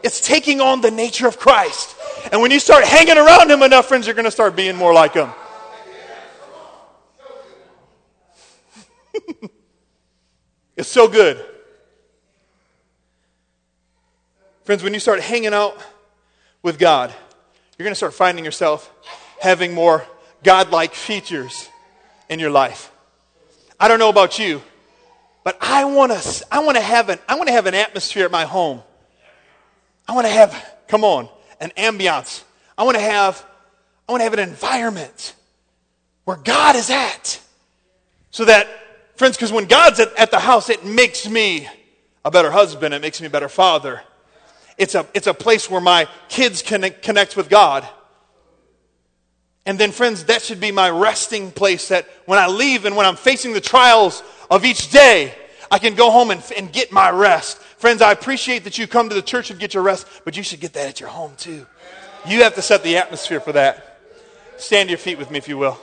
It's 0.03 0.19
taking 0.21 0.61
on 0.61 0.81
the 0.81 0.91
nature 0.91 1.27
of 1.27 1.37
Christ. 1.37 1.95
And 2.31 2.41
when 2.41 2.51
you 2.51 2.59
start 2.59 2.83
hanging 2.83 3.17
around 3.17 3.49
him 3.51 3.61
enough, 3.61 3.87
friends, 3.87 4.07
you're 4.07 4.15
going 4.15 4.25
to 4.25 4.31
start 4.31 4.55
being 4.55 4.75
more 4.75 4.93
like 4.93 5.13
him. 5.13 5.29
it's 10.75 10.89
so 10.89 11.07
good. 11.07 11.43
Friends, 14.63 14.83
when 14.83 14.93
you 14.93 14.99
start 14.99 15.19
hanging 15.19 15.53
out 15.53 15.77
with 16.61 16.77
God, 16.77 17.13
you're 17.77 17.83
going 17.83 17.91
to 17.91 17.95
start 17.95 18.13
finding 18.13 18.45
yourself 18.45 18.91
having 19.41 19.73
more 19.73 20.05
God-like 20.43 20.93
features 20.93 21.69
in 22.29 22.39
your 22.39 22.51
life. 22.51 22.91
I 23.79 23.87
don't 23.87 23.99
know 23.99 24.09
about 24.09 24.37
you, 24.37 24.61
but 25.43 25.57
I 25.59 25.85
want 25.85 26.11
to 26.11 26.45
I 26.51 26.59
want 26.59 26.77
to 26.77 26.83
have 26.83 27.09
an 27.09 27.17
I 27.27 27.35
want 27.35 27.47
to 27.47 27.53
have 27.53 27.65
an 27.65 27.73
atmosphere 27.73 28.25
at 28.25 28.31
my 28.31 28.45
home. 28.45 28.83
I 30.11 30.13
want 30.13 30.27
to 30.27 30.33
have 30.33 30.77
come 30.89 31.05
on, 31.05 31.29
an 31.61 31.71
ambiance. 31.77 32.43
I 32.77 32.83
want 32.83 32.97
to 32.97 33.01
have, 33.01 33.45
I 34.09 34.11
want 34.11 34.19
to 34.19 34.23
have 34.25 34.33
an 34.33 34.39
environment 34.39 35.35
where 36.25 36.35
God 36.35 36.75
is 36.75 36.89
at. 36.89 37.39
So 38.29 38.43
that, 38.43 38.67
friends, 39.15 39.37
because 39.37 39.53
when 39.53 39.67
God's 39.67 40.01
at, 40.01 40.13
at 40.17 40.29
the 40.29 40.39
house, 40.39 40.69
it 40.69 40.85
makes 40.85 41.29
me 41.29 41.65
a 42.25 42.29
better 42.29 42.51
husband, 42.51 42.93
it 42.93 43.01
makes 43.01 43.21
me 43.21 43.27
a 43.27 43.29
better 43.29 43.47
father. 43.47 44.01
It's 44.77 44.95
a, 44.95 45.07
it's 45.13 45.27
a 45.27 45.33
place 45.33 45.69
where 45.69 45.79
my 45.79 46.09
kids 46.27 46.61
can 46.61 46.93
connect 47.01 47.37
with 47.37 47.47
God. 47.47 47.87
And 49.65 49.79
then, 49.79 49.93
friends, 49.93 50.25
that 50.25 50.41
should 50.41 50.59
be 50.59 50.73
my 50.73 50.89
resting 50.89 51.51
place 51.51 51.87
that 51.87 52.05
when 52.25 52.37
I 52.37 52.47
leave 52.47 52.83
and 52.83 52.97
when 52.97 53.05
I'm 53.05 53.15
facing 53.15 53.53
the 53.53 53.61
trials 53.61 54.23
of 54.49 54.65
each 54.65 54.91
day, 54.91 55.33
I 55.71 55.79
can 55.79 55.95
go 55.95 56.11
home 56.11 56.29
and, 56.31 56.43
and 56.57 56.71
get 56.71 56.91
my 56.91 57.09
rest. 57.09 57.57
Friends, 57.57 58.01
I 58.01 58.11
appreciate 58.11 58.65
that 58.65 58.77
you 58.77 58.85
come 58.87 59.07
to 59.09 59.15
the 59.15 59.21
church 59.21 59.49
and 59.49 59.59
get 59.59 59.73
your 59.73 59.83
rest, 59.83 60.05
but 60.25 60.35
you 60.35 60.43
should 60.43 60.59
get 60.59 60.73
that 60.73 60.87
at 60.87 60.99
your 60.99 61.09
home 61.09 61.33
too. 61.37 61.65
You 62.27 62.43
have 62.43 62.55
to 62.55 62.61
set 62.61 62.83
the 62.83 62.97
atmosphere 62.97 63.39
for 63.39 63.53
that. 63.53 63.99
Stand 64.57 64.89
to 64.89 64.91
your 64.91 64.99
feet 64.99 65.17
with 65.17 65.31
me, 65.31 65.39
if 65.39 65.47
you 65.47 65.57
will. 65.57 65.79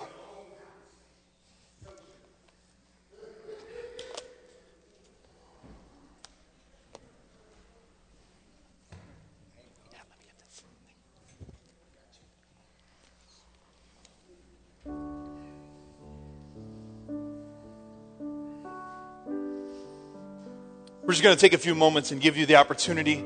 We're 21.08 21.14
just 21.14 21.24
going 21.24 21.34
to 21.34 21.40
take 21.40 21.54
a 21.54 21.58
few 21.58 21.74
moments 21.74 22.12
and 22.12 22.20
give 22.20 22.36
you 22.36 22.44
the 22.44 22.56
opportunity 22.56 23.24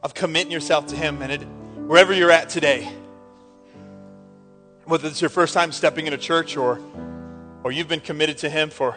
of 0.00 0.14
committing 0.14 0.52
yourself 0.52 0.86
to 0.86 0.96
Him 0.96 1.20
and 1.22 1.32
it, 1.32 1.40
wherever 1.88 2.14
you're 2.14 2.30
at 2.30 2.50
today. 2.50 2.88
Whether 4.84 5.08
it's 5.08 5.20
your 5.20 5.28
first 5.28 5.54
time 5.54 5.72
stepping 5.72 6.06
into 6.06 6.18
church 6.18 6.56
or, 6.56 6.78
or 7.64 7.72
you've 7.72 7.88
been 7.88 7.98
committed 7.98 8.38
to 8.38 8.48
Him 8.48 8.70
for 8.70 8.96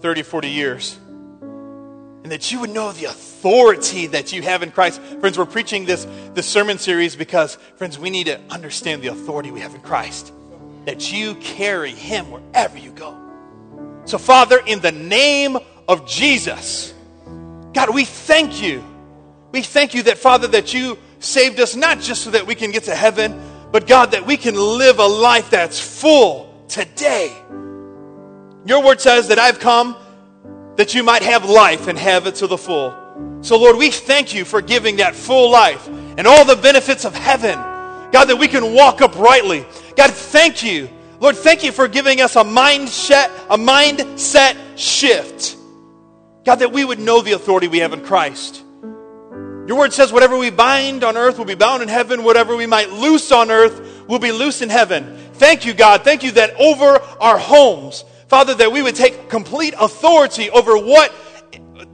30, 0.00 0.22
40 0.22 0.48
years. 0.48 0.96
And 1.02 2.32
that 2.32 2.50
you 2.50 2.60
would 2.60 2.70
know 2.70 2.92
the 2.92 3.04
authority 3.04 4.06
that 4.06 4.32
you 4.32 4.40
have 4.40 4.62
in 4.62 4.70
Christ. 4.70 5.02
Friends, 5.20 5.36
we're 5.36 5.44
preaching 5.44 5.84
this, 5.84 6.06
this 6.32 6.46
sermon 6.46 6.78
series 6.78 7.14
because, 7.14 7.56
friends, 7.76 7.98
we 7.98 8.08
need 8.08 8.28
to 8.28 8.40
understand 8.48 9.02
the 9.02 9.08
authority 9.08 9.50
we 9.50 9.60
have 9.60 9.74
in 9.74 9.82
Christ. 9.82 10.32
That 10.86 11.12
you 11.12 11.34
carry 11.34 11.90
Him 11.90 12.30
wherever 12.30 12.78
you 12.78 12.90
go. 12.92 13.25
So, 14.06 14.18
Father, 14.18 14.60
in 14.64 14.80
the 14.80 14.92
name 14.92 15.58
of 15.88 16.06
Jesus, 16.08 16.94
God, 17.74 17.92
we 17.92 18.04
thank 18.04 18.62
you. 18.62 18.82
We 19.52 19.62
thank 19.62 19.94
you 19.94 20.04
that, 20.04 20.16
Father, 20.16 20.46
that 20.48 20.72
you 20.72 20.96
saved 21.18 21.58
us 21.60 21.74
not 21.74 22.00
just 22.00 22.22
so 22.22 22.30
that 22.30 22.46
we 22.46 22.54
can 22.54 22.70
get 22.70 22.84
to 22.84 22.94
heaven, 22.94 23.40
but 23.72 23.86
God, 23.86 24.12
that 24.12 24.24
we 24.24 24.36
can 24.36 24.54
live 24.54 25.00
a 25.00 25.06
life 25.06 25.50
that's 25.50 25.80
full 25.80 26.64
today. 26.68 27.32
Your 28.64 28.82
word 28.84 29.00
says 29.00 29.28
that 29.28 29.38
I've 29.38 29.58
come 29.58 29.96
that 30.76 30.94
you 30.94 31.02
might 31.02 31.22
have 31.22 31.44
life 31.44 31.88
and 31.88 31.98
have 31.98 32.26
it 32.26 32.36
to 32.36 32.46
the 32.46 32.58
full. 32.58 32.94
So, 33.40 33.58
Lord, 33.58 33.76
we 33.76 33.90
thank 33.90 34.34
you 34.34 34.44
for 34.44 34.62
giving 34.62 34.96
that 34.96 35.16
full 35.16 35.50
life 35.50 35.88
and 35.88 36.26
all 36.26 36.44
the 36.44 36.56
benefits 36.56 37.04
of 37.04 37.14
heaven. 37.14 37.58
God, 38.12 38.26
that 38.26 38.36
we 38.38 38.46
can 38.46 38.72
walk 38.72 39.00
uprightly. 39.00 39.66
God, 39.96 40.12
thank 40.12 40.62
you. 40.62 40.88
Lord, 41.18 41.36
thank 41.36 41.64
you 41.64 41.72
for 41.72 41.88
giving 41.88 42.20
us 42.20 42.36
a 42.36 42.44
mindset, 42.44 43.30
a 43.48 43.56
mindset 43.56 44.56
shift. 44.76 45.56
God, 46.44 46.56
that 46.56 46.72
we 46.72 46.84
would 46.84 46.98
know 46.98 47.22
the 47.22 47.32
authority 47.32 47.68
we 47.68 47.78
have 47.78 47.92
in 47.92 48.04
Christ. 48.04 48.62
Your 49.66 49.76
word 49.76 49.92
says, 49.92 50.12
whatever 50.12 50.36
we 50.36 50.50
bind 50.50 51.02
on 51.02 51.16
earth 51.16 51.38
will 51.38 51.44
be 51.44 51.56
bound 51.56 51.82
in 51.82 51.88
heaven, 51.88 52.22
whatever 52.22 52.54
we 52.54 52.66
might 52.66 52.90
loose 52.90 53.32
on 53.32 53.50
earth 53.50 54.04
will 54.06 54.20
be 54.20 54.30
loose 54.30 54.62
in 54.62 54.68
heaven. 54.68 55.16
Thank 55.34 55.64
you, 55.64 55.74
God. 55.74 56.04
Thank 56.04 56.22
you 56.22 56.30
that 56.32 56.54
over 56.54 57.00
our 57.20 57.36
homes, 57.36 58.04
Father, 58.28 58.54
that 58.54 58.70
we 58.70 58.82
would 58.82 58.94
take 58.94 59.28
complete 59.28 59.74
authority 59.78 60.50
over 60.50 60.78
what 60.78 61.12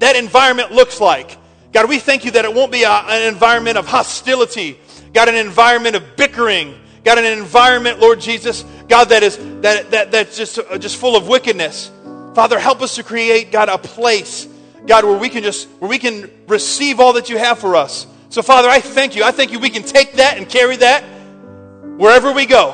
that 0.00 0.16
environment 0.16 0.72
looks 0.72 1.00
like. 1.00 1.38
God, 1.72 1.88
we 1.88 1.98
thank 1.98 2.26
you 2.26 2.32
that 2.32 2.44
it 2.44 2.52
won't 2.52 2.72
be 2.72 2.82
a, 2.82 2.90
an 2.90 3.32
environment 3.32 3.78
of 3.78 3.86
hostility, 3.86 4.78
God, 5.14 5.30
an 5.30 5.36
environment 5.36 5.96
of 5.96 6.16
bickering, 6.16 6.78
God, 7.04 7.18
an 7.18 7.24
environment, 7.24 8.00
Lord 8.00 8.20
Jesus, 8.20 8.64
God, 8.92 9.08
that 9.08 9.22
is 9.22 9.38
that, 9.62 9.90
that 9.92 10.12
that's 10.12 10.36
just, 10.36 10.58
uh, 10.58 10.76
just 10.76 10.98
full 10.98 11.16
of 11.16 11.26
wickedness. 11.26 11.90
Father, 12.34 12.58
help 12.58 12.82
us 12.82 12.96
to 12.96 13.02
create, 13.02 13.50
God, 13.50 13.70
a 13.70 13.78
place 13.78 14.46
God, 14.86 15.04
where 15.04 15.16
we 15.16 15.28
can 15.28 15.42
just, 15.42 15.68
where 15.78 15.88
we 15.88 15.98
can 15.98 16.30
receive 16.48 16.98
all 16.98 17.12
that 17.14 17.30
you 17.30 17.38
have 17.38 17.58
for 17.58 17.76
us. 17.76 18.06
So, 18.30 18.42
Father, 18.42 18.68
I 18.68 18.80
thank 18.80 19.14
you. 19.14 19.22
I 19.22 19.30
thank 19.30 19.52
you 19.52 19.58
we 19.58 19.70
can 19.70 19.82
take 19.82 20.14
that 20.14 20.38
and 20.38 20.48
carry 20.48 20.76
that 20.76 21.02
wherever 21.96 22.32
we 22.32 22.46
go. 22.46 22.72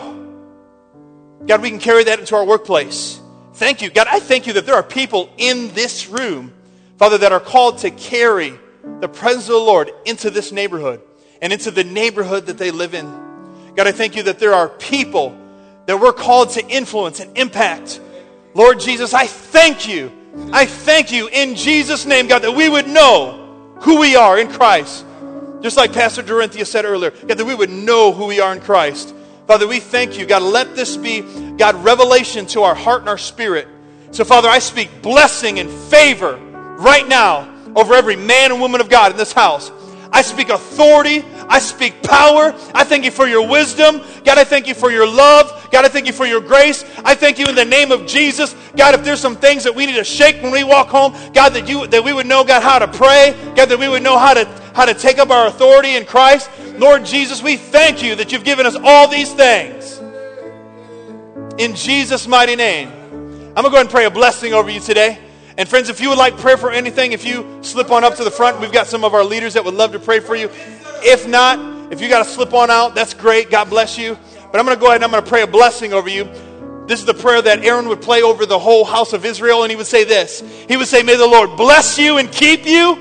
God, 1.46 1.60
we 1.60 1.70
can 1.70 1.78
carry 1.78 2.04
that 2.04 2.18
into 2.18 2.34
our 2.34 2.44
workplace. 2.44 3.20
Thank 3.54 3.82
you. 3.82 3.90
God, 3.90 4.06
I 4.10 4.20
thank 4.20 4.46
you 4.46 4.54
that 4.54 4.66
there 4.66 4.74
are 4.74 4.82
people 4.82 5.30
in 5.36 5.72
this 5.74 6.08
room, 6.08 6.52
Father, 6.96 7.18
that 7.18 7.32
are 7.32 7.40
called 7.40 7.78
to 7.78 7.90
carry 7.90 8.58
the 9.00 9.08
presence 9.08 9.44
of 9.44 9.52
the 9.52 9.58
Lord 9.58 9.90
into 10.06 10.30
this 10.30 10.52
neighborhood 10.52 11.00
and 11.42 11.52
into 11.52 11.70
the 11.70 11.84
neighborhood 11.84 12.46
that 12.46 12.58
they 12.58 12.70
live 12.70 12.94
in. 12.94 13.06
God, 13.74 13.86
I 13.86 13.92
thank 13.92 14.16
you 14.16 14.22
that 14.24 14.38
there 14.38 14.54
are 14.54 14.68
people 14.68 15.36
that 15.88 15.98
we're 15.98 16.12
called 16.12 16.50
to 16.50 16.64
influence 16.68 17.18
and 17.18 17.36
impact. 17.36 18.00
Lord 18.54 18.78
Jesus, 18.78 19.12
I 19.12 19.26
thank 19.26 19.88
you 19.88 20.12
I 20.52 20.66
thank 20.66 21.12
you 21.12 21.28
in 21.28 21.54
Jesus' 21.54 22.06
name, 22.06 22.26
God, 22.26 22.42
that 22.42 22.52
we 22.52 22.68
would 22.68 22.88
know 22.88 23.74
who 23.80 23.98
we 24.00 24.16
are 24.16 24.38
in 24.38 24.48
Christ. 24.48 25.04
Just 25.60 25.76
like 25.76 25.92
Pastor 25.92 26.22
Dorinthia 26.22 26.66
said 26.66 26.84
earlier, 26.84 27.10
God, 27.10 27.36
that 27.36 27.44
we 27.44 27.54
would 27.54 27.70
know 27.70 28.12
who 28.12 28.26
we 28.26 28.40
are 28.40 28.52
in 28.52 28.60
Christ. 28.60 29.14
Father, 29.46 29.66
we 29.66 29.80
thank 29.80 30.18
you. 30.18 30.24
God, 30.24 30.42
let 30.42 30.76
this 30.76 30.96
be, 30.96 31.22
God, 31.56 31.74
revelation 31.84 32.46
to 32.46 32.62
our 32.62 32.74
heart 32.74 33.00
and 33.00 33.08
our 33.08 33.18
spirit. 33.18 33.66
So, 34.10 34.24
Father, 34.24 34.48
I 34.48 34.58
speak 34.58 35.02
blessing 35.02 35.58
and 35.58 35.68
favor 35.90 36.36
right 36.78 37.06
now 37.06 37.52
over 37.74 37.94
every 37.94 38.16
man 38.16 38.52
and 38.52 38.60
woman 38.60 38.80
of 38.80 38.88
God 38.88 39.10
in 39.10 39.18
this 39.18 39.32
house. 39.32 39.70
I 40.12 40.22
speak 40.22 40.48
authority. 40.48 41.24
I 41.48 41.58
speak 41.58 42.02
power. 42.02 42.54
I 42.74 42.84
thank 42.84 43.04
you 43.04 43.10
for 43.10 43.26
your 43.26 43.48
wisdom. 43.48 44.02
God, 44.24 44.38
I 44.38 44.44
thank 44.44 44.66
you 44.66 44.74
for 44.74 44.90
your 44.90 45.06
love. 45.06 45.68
God, 45.70 45.84
I 45.84 45.88
thank 45.88 46.06
you 46.06 46.12
for 46.12 46.26
your 46.26 46.40
grace. 46.40 46.84
I 47.04 47.14
thank 47.14 47.38
you 47.38 47.46
in 47.46 47.54
the 47.54 47.64
name 47.64 47.90
of 47.90 48.06
Jesus. 48.06 48.54
God, 48.76 48.94
if 48.94 49.04
there's 49.04 49.20
some 49.20 49.36
things 49.36 49.64
that 49.64 49.74
we 49.74 49.86
need 49.86 49.96
to 49.96 50.04
shake 50.04 50.42
when 50.42 50.52
we 50.52 50.64
walk 50.64 50.88
home, 50.88 51.14
God, 51.32 51.50
that 51.50 51.68
you 51.68 51.86
that 51.88 52.04
we 52.04 52.12
would 52.12 52.26
know, 52.26 52.44
God, 52.44 52.62
how 52.62 52.78
to 52.78 52.88
pray. 52.88 53.34
God, 53.56 53.66
that 53.66 53.78
we 53.78 53.88
would 53.88 54.02
know 54.02 54.18
how 54.18 54.34
to 54.34 54.44
how 54.74 54.84
to 54.84 54.94
take 54.94 55.18
up 55.18 55.30
our 55.30 55.46
authority 55.46 55.96
in 55.96 56.04
Christ. 56.04 56.50
Lord 56.76 57.04
Jesus, 57.04 57.42
we 57.42 57.56
thank 57.56 58.02
you 58.02 58.14
that 58.16 58.30
you've 58.30 58.44
given 58.44 58.66
us 58.66 58.76
all 58.76 59.08
these 59.08 59.32
things. 59.32 59.98
In 61.58 61.74
Jesus' 61.74 62.28
mighty 62.28 62.56
name. 62.56 62.92
I'm 63.58 63.64
going 63.64 63.72
to 63.72 63.76
go 63.76 63.80
and 63.80 63.90
pray 63.90 64.04
a 64.04 64.10
blessing 64.10 64.54
over 64.54 64.70
you 64.70 64.78
today. 64.78 65.18
And 65.58 65.68
friends, 65.68 65.88
if 65.88 66.00
you 66.00 66.08
would 66.08 66.18
like 66.18 66.38
prayer 66.38 66.56
for 66.56 66.70
anything, 66.70 67.10
if 67.10 67.24
you 67.24 67.58
slip 67.62 67.90
on 67.90 68.04
up 68.04 68.14
to 68.14 68.24
the 68.24 68.30
front, 68.30 68.60
we've 68.60 68.70
got 68.70 68.86
some 68.86 69.02
of 69.02 69.12
our 69.12 69.24
leaders 69.24 69.54
that 69.54 69.64
would 69.64 69.74
love 69.74 69.90
to 69.90 69.98
pray 69.98 70.20
for 70.20 70.36
you. 70.36 70.48
If 71.02 71.26
not, 71.26 71.92
if 71.92 72.00
you 72.00 72.08
got 72.08 72.24
to 72.24 72.30
slip 72.30 72.54
on 72.54 72.70
out, 72.70 72.94
that's 72.94 73.12
great. 73.12 73.50
God 73.50 73.68
bless 73.68 73.98
you. 73.98 74.16
But 74.52 74.60
I'm 74.60 74.64
going 74.64 74.76
to 74.76 74.80
go 74.80 74.86
ahead 74.86 75.02
and 75.02 75.04
I'm 75.04 75.10
going 75.10 75.24
to 75.24 75.28
pray 75.28 75.42
a 75.42 75.48
blessing 75.48 75.92
over 75.92 76.08
you. 76.08 76.30
This 76.86 77.00
is 77.00 77.06
the 77.06 77.12
prayer 77.12 77.42
that 77.42 77.64
Aaron 77.64 77.88
would 77.88 78.00
play 78.00 78.22
over 78.22 78.46
the 78.46 78.58
whole 78.58 78.84
house 78.84 79.12
of 79.12 79.24
Israel, 79.24 79.64
and 79.64 79.70
he 79.70 79.76
would 79.76 79.88
say 79.88 80.04
this. 80.04 80.44
He 80.68 80.76
would 80.76 80.86
say, 80.86 81.02
May 81.02 81.16
the 81.16 81.26
Lord 81.26 81.56
bless 81.56 81.98
you 81.98 82.18
and 82.18 82.30
keep 82.30 82.64
you. 82.64 82.94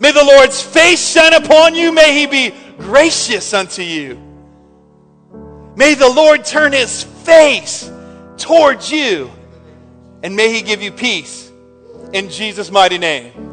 May 0.00 0.12
the 0.12 0.24
Lord's 0.24 0.62
face 0.62 1.12
shine 1.12 1.34
upon 1.34 1.74
you. 1.74 1.92
May 1.92 2.18
he 2.18 2.26
be 2.26 2.54
gracious 2.78 3.52
unto 3.52 3.82
you. 3.82 4.18
May 5.76 5.92
the 5.92 6.08
Lord 6.08 6.46
turn 6.46 6.72
his 6.72 7.02
face 7.02 7.92
towards 8.38 8.90
you 8.90 9.30
and 10.22 10.36
may 10.36 10.52
He 10.52 10.62
give 10.62 10.82
you 10.82 10.92
peace 10.92 11.50
in 12.12 12.28
Jesus' 12.28 12.70
mighty 12.70 12.98
name. 12.98 13.51